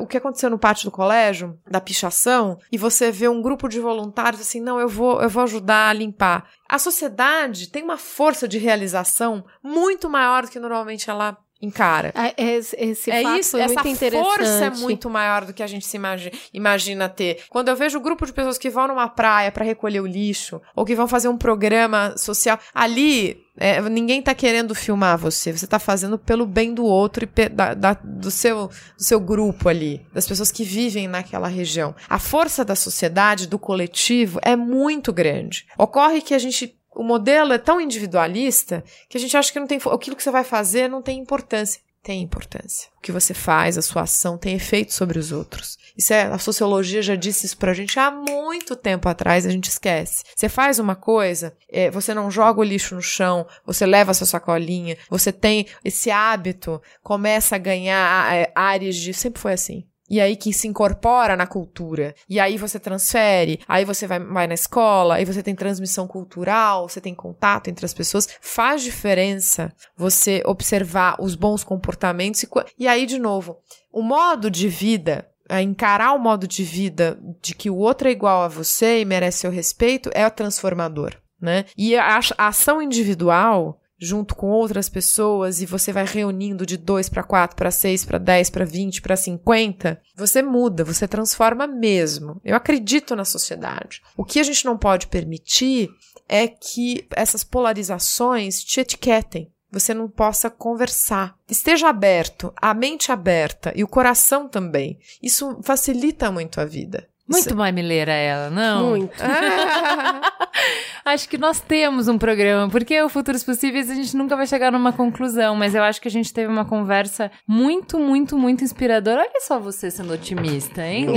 [0.00, 3.80] o que aconteceu no pátio do colégio, da pichação, e você ver um grupo de
[3.80, 6.50] voluntários assim, não, eu vou, eu vou ajudar a limpar.
[6.68, 12.12] A sociedade tem uma força de realização muito maior do que normalmente ela encara.
[12.36, 15.96] Esse, esse é isso, é essa força é muito maior do que a gente se
[15.96, 17.44] imagina, imagina ter.
[17.48, 20.60] Quando eu vejo um grupo de pessoas que vão numa praia para recolher o lixo
[20.74, 25.66] ou que vão fazer um programa social, ali é, ninguém tá querendo filmar você, você
[25.66, 30.06] tá fazendo pelo bem do outro e da, da, do, seu, do seu grupo ali,
[30.12, 31.94] das pessoas que vivem naquela região.
[32.08, 35.66] A força da sociedade, do coletivo, é muito grande.
[35.78, 39.66] Ocorre que a gente o modelo é tão individualista que a gente acha que não
[39.66, 41.80] tem aquilo que você vai fazer não tem importância.
[42.06, 42.88] Tem importância.
[42.96, 45.76] O que você faz, a sua ação tem efeito sobre os outros.
[45.98, 49.68] Isso é, a sociologia já disse isso pra gente há muito tempo atrás, a gente
[49.68, 50.22] esquece.
[50.36, 54.14] Você faz uma coisa, é, você não joga o lixo no chão, você leva a
[54.14, 59.12] sua sacolinha, você tem esse hábito, começa a ganhar é, áreas de.
[59.12, 59.84] Sempre foi assim.
[60.08, 62.14] E aí que se incorpora na cultura.
[62.28, 66.88] E aí você transfere, aí você vai, vai na escola, aí você tem transmissão cultural,
[66.88, 68.28] você tem contato entre as pessoas.
[68.40, 72.42] Faz diferença você observar os bons comportamentos.
[72.42, 73.58] E, e aí, de novo,
[73.92, 75.28] o modo de vida
[75.60, 79.38] encarar o modo de vida de que o outro é igual a você e merece
[79.38, 81.64] seu respeito é transformador, né?
[81.76, 87.08] E a, a ação individual junto com outras pessoas e você vai reunindo de 2
[87.08, 92.40] para 4 para 6 para 10 para 20 para 50, você muda, você transforma mesmo.
[92.44, 94.02] Eu acredito na sociedade.
[94.16, 95.88] O que a gente não pode permitir
[96.28, 99.50] é que essas polarizações te etiquetem.
[99.70, 101.36] Você não possa conversar.
[101.48, 104.98] Esteja aberto, a mente aberta e o coração também.
[105.22, 107.08] Isso facilita muito a vida.
[107.28, 108.90] Muito mamileira ela, não?
[108.90, 109.12] Muito.
[111.04, 114.72] Acho que nós temos um programa, porque o Futuros Possíveis a gente nunca vai chegar
[114.72, 119.20] numa conclusão, mas eu acho que a gente teve uma conversa muito, muito, muito inspiradora.
[119.20, 121.06] Olha só você sendo otimista, hein?
[121.06, 121.14] Não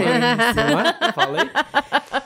[0.79, 1.13] é?
[1.13, 1.49] Falei?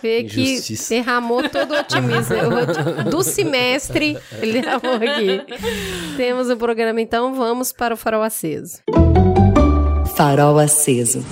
[0.02, 0.96] Vê que Injustiça.
[0.96, 4.18] derramou todo o otimismo do semestre.
[4.42, 5.42] Ele derramou aqui.
[6.18, 8.80] Temos o programa, então vamos para o farol aceso.
[10.18, 11.24] Farol aceso.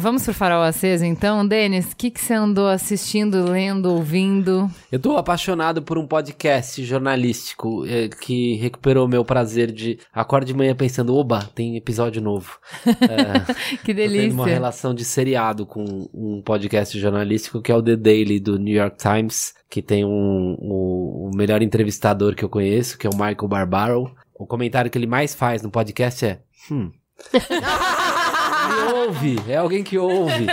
[0.00, 1.46] Vamos pro Farol Aceso, então?
[1.46, 4.66] Denis, o que, que você andou assistindo, lendo, ouvindo?
[4.90, 10.54] Eu tô apaixonado por um podcast jornalístico eh, que recuperou meu prazer de acordar de
[10.54, 12.58] manhã pensando, oba, tem episódio novo.
[13.10, 14.44] É, Que tô tendo uma delícia.
[14.46, 18.96] relação de seriado com um podcast jornalístico que é o The Daily do New York
[18.96, 23.48] Times, que tem um, o, o melhor entrevistador que eu conheço, que é o Michael
[23.48, 24.14] Barbaro.
[24.34, 26.40] O comentário que ele mais faz no podcast é,
[26.70, 26.90] hum...
[29.06, 30.46] Ouve, é alguém que ouve.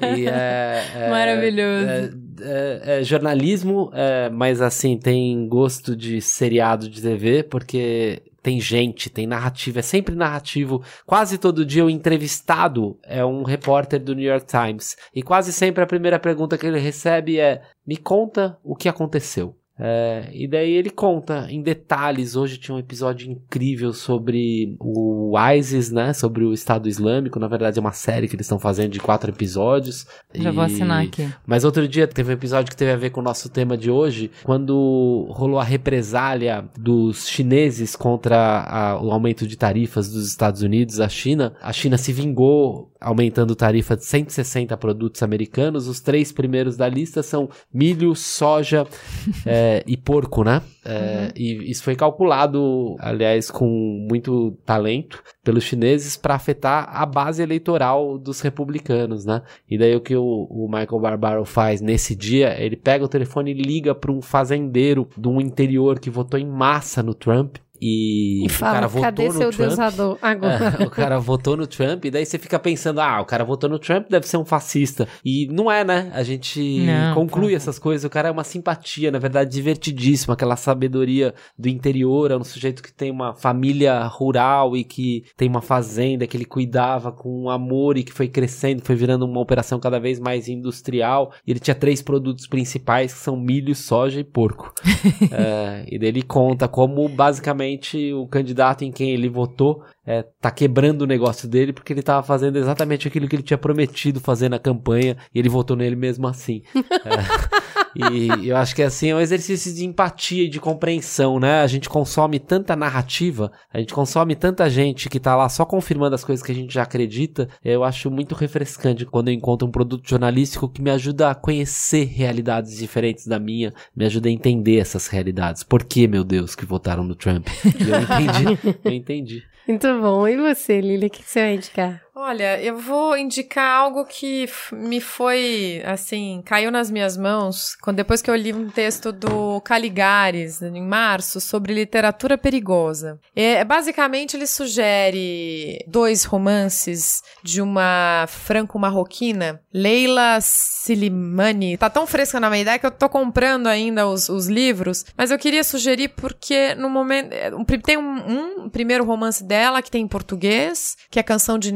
[0.00, 1.86] É, e é- é- Maravilhoso.
[1.88, 2.10] é-
[2.42, 3.90] é- é jornalismo,
[4.32, 10.14] mas assim, tem gosto de seriado de TV, porque tem gente, tem narrativa, é sempre
[10.14, 10.82] narrativo.
[11.06, 14.96] Quase todo dia o entrevistado é um repórter do New York Times.
[15.14, 19.54] E quase sempre a primeira pergunta que ele recebe é: me conta o que aconteceu.
[19.80, 22.36] É, e daí ele conta em detalhes.
[22.36, 26.12] Hoje tinha um episódio incrível sobre o ISIS, né?
[26.12, 27.38] Sobre o Estado Islâmico.
[27.40, 30.06] Na verdade, é uma série que eles estão fazendo de quatro episódios.
[30.34, 31.28] Já vou E- assinar aqui.
[31.46, 33.90] mas outro dia teve um episódio que teve a ver com o nosso tema de
[33.90, 38.36] hoje, quando rolou a represália dos chineses contra
[38.68, 41.54] a- o aumento de tarifas dos Estados Unidos à China.
[41.62, 45.88] A China se vingou aumentando tarifa de 160 produtos americanos.
[45.88, 48.86] Os três primeiros da lista são milho, soja
[49.46, 50.62] é, e porco, né?
[50.84, 53.66] É, E isso foi calculado, aliás, com
[54.08, 59.42] muito talento pelos chineses para afetar a base eleitoral dos republicanos, né?
[59.68, 63.50] E daí o que o, o Michael Barbaro faz nesse dia, ele pega o telefone
[63.52, 67.56] e liga para um fazendeiro de um interior que votou em massa no Trump.
[67.80, 69.68] E, E o fala, cara votou cadê no seu Trump.
[69.68, 70.76] deusador agora?
[70.80, 73.70] É, o cara votou no Trump, e daí você fica pensando, ah, o cara votou
[73.70, 75.08] no Trump, deve ser um fascista.
[75.24, 76.10] E não é, né?
[76.14, 78.04] A gente Não, conclui essas coisas.
[78.04, 82.82] O cara é uma simpatia, na verdade, divertidíssima, aquela sabedoria do interior, é um sujeito
[82.82, 87.96] que tem uma família rural e que tem uma fazenda que ele cuidava com amor
[87.96, 91.32] e que foi crescendo, foi virando uma operação cada vez mais industrial.
[91.46, 94.72] E ele tinha três produtos principais, que são milho, soja e porco.
[95.32, 97.69] É, e daí ele conta como basicamente
[98.14, 102.22] o candidato em quem ele votou é, tá quebrando o negócio dele porque ele tava
[102.22, 106.26] fazendo exatamente aquilo que ele tinha prometido fazer na campanha e ele votou nele mesmo
[106.26, 106.62] assim.
[107.02, 111.60] É, e eu acho que assim é um exercício de empatia e de compreensão, né?
[111.62, 116.14] A gente consome tanta narrativa, a gente consome tanta gente que tá lá só confirmando
[116.14, 117.48] as coisas que a gente já acredita.
[117.64, 122.04] Eu acho muito refrescante quando eu encontro um produto jornalístico que me ajuda a conhecer
[122.04, 125.62] realidades diferentes da minha, me ajuda a entender essas realidades.
[125.62, 127.48] Por que, meu Deus, que votaram no Trump?
[127.64, 129.42] Eu entendi, eu entendi.
[129.66, 130.26] Muito bom.
[130.26, 132.02] E você, Lilia, o que você vai indicar?
[132.22, 138.20] Olha, eu vou indicar algo que me foi, assim, caiu nas minhas mãos quando depois
[138.20, 143.18] que eu li um texto do Caligares, em março, sobre literatura perigosa.
[143.34, 151.78] É, basicamente, ele sugere dois romances de uma franco-marroquina, Leila Silimani.
[151.78, 155.30] Tá tão fresca na minha ideia que eu tô comprando ainda os, os livros, mas
[155.30, 157.32] eu queria sugerir porque no momento...
[157.32, 157.50] é,
[157.82, 161.72] Tem um, um primeiro romance dela que tem em português, que é Canção de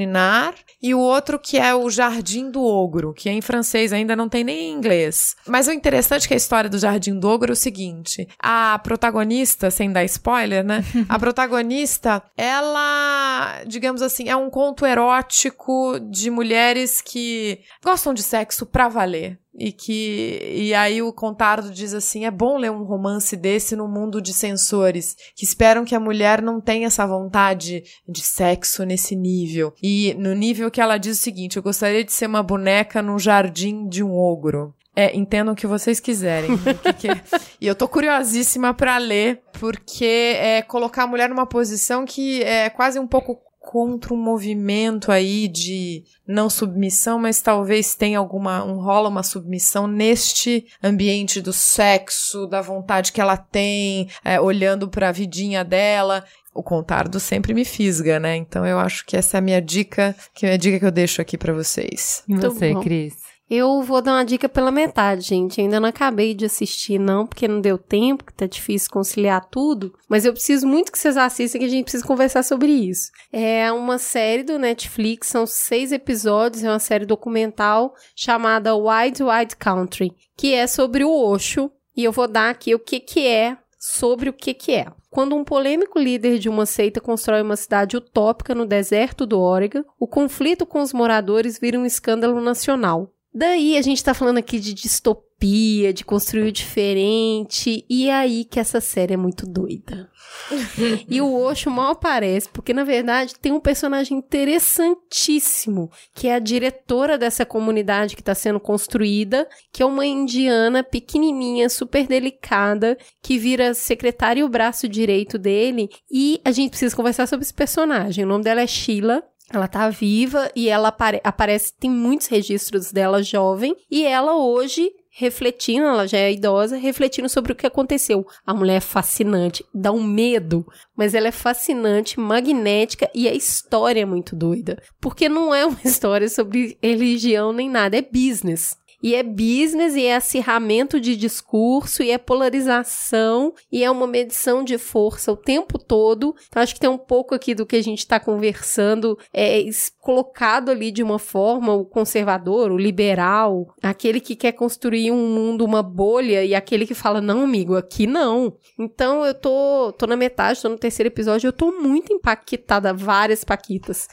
[0.82, 4.28] E o outro que é O Jardim do Ogro, que é em francês, ainda não
[4.28, 5.34] tem nem em inglês.
[5.46, 8.78] Mas o interessante é que a história do Jardim do Ogro é o seguinte: a
[8.78, 10.84] protagonista, sem dar spoiler, né?
[11.08, 18.66] a protagonista, ela, digamos assim, é um conto erótico de mulheres que gostam de sexo
[18.66, 19.38] pra valer.
[19.56, 23.86] E que e aí o Contardo diz assim: é bom ler um romance desse no
[23.86, 29.14] mundo de censores que esperam que a mulher não tenha essa vontade de sexo nesse
[29.14, 29.72] nível.
[29.82, 33.18] E no nível que ela diz o seguinte: eu gostaria de ser uma boneca num
[33.18, 34.74] jardim de um ogro.
[34.96, 36.52] É, entendam o que vocês quiserem.
[36.52, 37.20] O que que é.
[37.60, 42.68] E eu tô curiosíssima pra ler, porque é colocar a mulher numa posição que é
[42.68, 48.78] quase um pouco contra um movimento aí de não submissão, mas talvez tenha alguma, um
[48.78, 55.10] rola uma submissão neste ambiente do sexo, da vontade que ela tem, é, olhando pra
[55.10, 56.24] vidinha dela.
[56.54, 58.36] O Contardo sempre me fisga, né?
[58.36, 60.92] Então eu acho que essa é a minha dica, que é a dica que eu
[60.92, 62.22] deixo aqui pra vocês.
[62.28, 62.74] E você.
[62.74, 63.14] Cris?
[63.48, 65.60] Eu vou dar uma dica pela metade, gente.
[65.60, 69.94] ainda não acabei de assistir, não, porque não deu tempo, que tá difícil conciliar tudo.
[70.08, 73.10] Mas eu preciso muito que vocês assistam, que a gente precisa conversar sobre isso.
[73.30, 79.56] É uma série do Netflix, são seis episódios, é uma série documental chamada Wide Wide
[79.56, 81.70] Country, que é sobre o Osho.
[81.96, 84.86] E eu vou dar aqui o que que é sobre o que que é.
[85.10, 89.84] Quando um polêmico líder de uma seita constrói uma cidade utópica no deserto do Oregon,
[90.00, 93.12] o conflito com os moradores vira um escândalo nacional.
[93.34, 98.44] Daí a gente tá falando aqui de distopia, de construir o diferente, e é aí
[98.44, 100.08] que essa série é muito doida.
[101.10, 106.38] e o Osho mal aparece, porque na verdade tem um personagem interessantíssimo, que é a
[106.38, 113.36] diretora dessa comunidade que está sendo construída, que é uma indiana pequenininha, super delicada, que
[113.36, 118.24] vira secretária e o braço direito dele, e a gente precisa conversar sobre esse personagem.
[118.24, 122.92] O nome dela é Sheila, ela tá viva e ela apare aparece, tem muitos registros
[122.92, 128.26] dela jovem, e ela hoje refletindo, ela já é idosa, refletindo sobre o que aconteceu.
[128.44, 130.66] A mulher é fascinante, dá um medo,
[130.96, 134.82] mas ela é fascinante, magnética e a história é muito doida.
[135.00, 138.76] Porque não é uma história sobre religião nem nada, é business.
[139.04, 144.64] E é business, e é acirramento de discurso, e é polarização, e é uma medição
[144.64, 146.34] de força o tempo todo.
[146.48, 149.62] Então, acho que tem um pouco aqui do que a gente está conversando, é
[150.00, 155.66] colocado ali de uma forma, o conservador, o liberal, aquele que quer construir um mundo,
[155.66, 158.56] uma bolha, e aquele que fala, não, amigo, aqui não.
[158.78, 163.44] Então, eu tô, tô na metade, tô no terceiro episódio, eu tô muito impactada, várias
[163.44, 164.08] paquitas,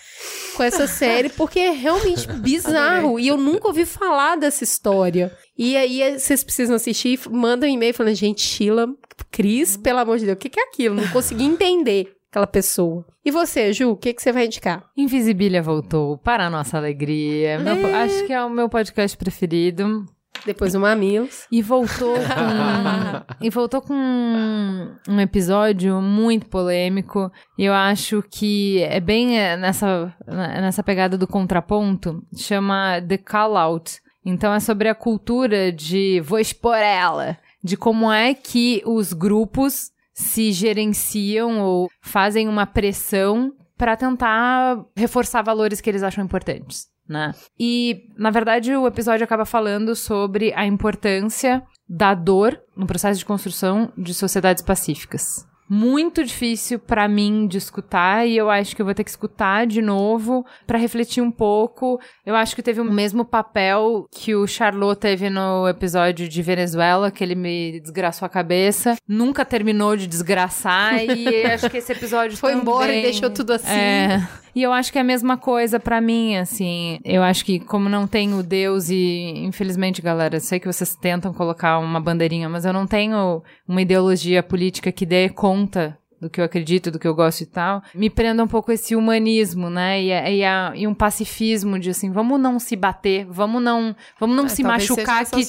[0.58, 5.32] com essa série, porque é realmente bizarro, e eu nunca ouvi falar dessa história história.
[5.56, 8.88] E aí vocês precisam assistir, mandam um e-mail falando, gente, Sheila,
[9.30, 10.96] Cris, pelo amor de Deus, o que, que é aquilo?
[10.96, 13.06] Não consegui entender aquela pessoa.
[13.24, 14.84] E você, Ju, o que, que você vai indicar?
[14.98, 17.60] Invisibilia voltou, para a nossa alegria.
[17.60, 18.04] Meu, é.
[18.04, 20.06] acho que é o meu podcast preferido.
[20.44, 21.46] Depois do Mamilos.
[21.52, 23.36] E voltou com.
[23.46, 27.32] e voltou com um episódio muito polêmico.
[27.60, 32.24] E eu acho que é bem é, nessa, nessa pegada do contraponto.
[32.36, 34.02] Chama The Call Out.
[34.26, 39.92] Então é sobre a cultura de vou expor ela, de como é que os grupos
[40.14, 46.88] se gerenciam ou fazem uma pressão para tentar reforçar valores que eles acham importantes.
[47.08, 47.34] Né?
[47.60, 53.26] E, na verdade, o episódio acaba falando sobre a importância da dor no processo de
[53.26, 58.86] construção de sociedades pacíficas muito difícil para mim de escutar e eu acho que eu
[58.86, 61.98] vou ter que escutar de novo para refletir um pouco.
[62.26, 67.10] Eu acho que teve o mesmo papel que o Charlot teve no episódio de Venezuela,
[67.10, 68.98] que ele me desgraçou a cabeça.
[69.08, 73.54] Nunca terminou de desgraçar e acho que esse episódio foi também, embora e deixou tudo
[73.54, 73.72] assim.
[73.72, 77.00] É, e eu acho que é a mesma coisa para mim, assim.
[77.04, 81.80] Eu acho que, como não tenho Deus e, infelizmente, galera, sei que vocês tentam colocar
[81.80, 86.46] uma bandeirinha, mas eu não tenho uma ideologia política que dê conta do que eu
[86.46, 90.00] acredito, do que eu gosto e tal, me prenda um pouco esse humanismo, né?
[90.00, 94.36] E, e, a, e um pacifismo de assim, vamos não se bater, vamos não, vamos
[94.36, 95.42] não é, se machucar que,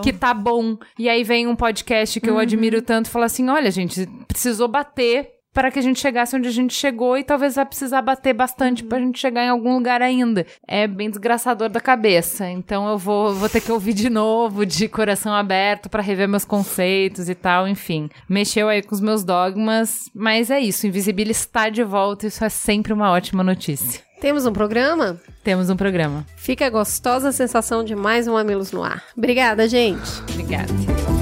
[0.00, 0.78] que tá bom.
[0.96, 2.36] E aí vem um podcast que uhum.
[2.36, 6.34] eu admiro tanto e fala assim: olha, gente, precisou bater para que a gente chegasse
[6.34, 9.48] onde a gente chegou e talvez vai precisar bater bastante para a gente chegar em
[9.48, 10.46] algum lugar ainda.
[10.66, 12.48] É bem desgraçador da cabeça.
[12.48, 16.44] Então eu vou, vou ter que ouvir de novo, de coração aberto, para rever meus
[16.44, 18.08] conceitos e tal, enfim.
[18.28, 20.86] Mexeu aí com os meus dogmas, mas é isso.
[20.86, 24.00] Invisível está de volta, isso é sempre uma ótima notícia.
[24.20, 25.20] Temos um programa?
[25.42, 26.24] Temos um programa.
[26.36, 29.02] Fica a gostosa sensação de mais um Amilos no ar.
[29.16, 30.20] Obrigada, gente.
[30.30, 31.21] Obrigada.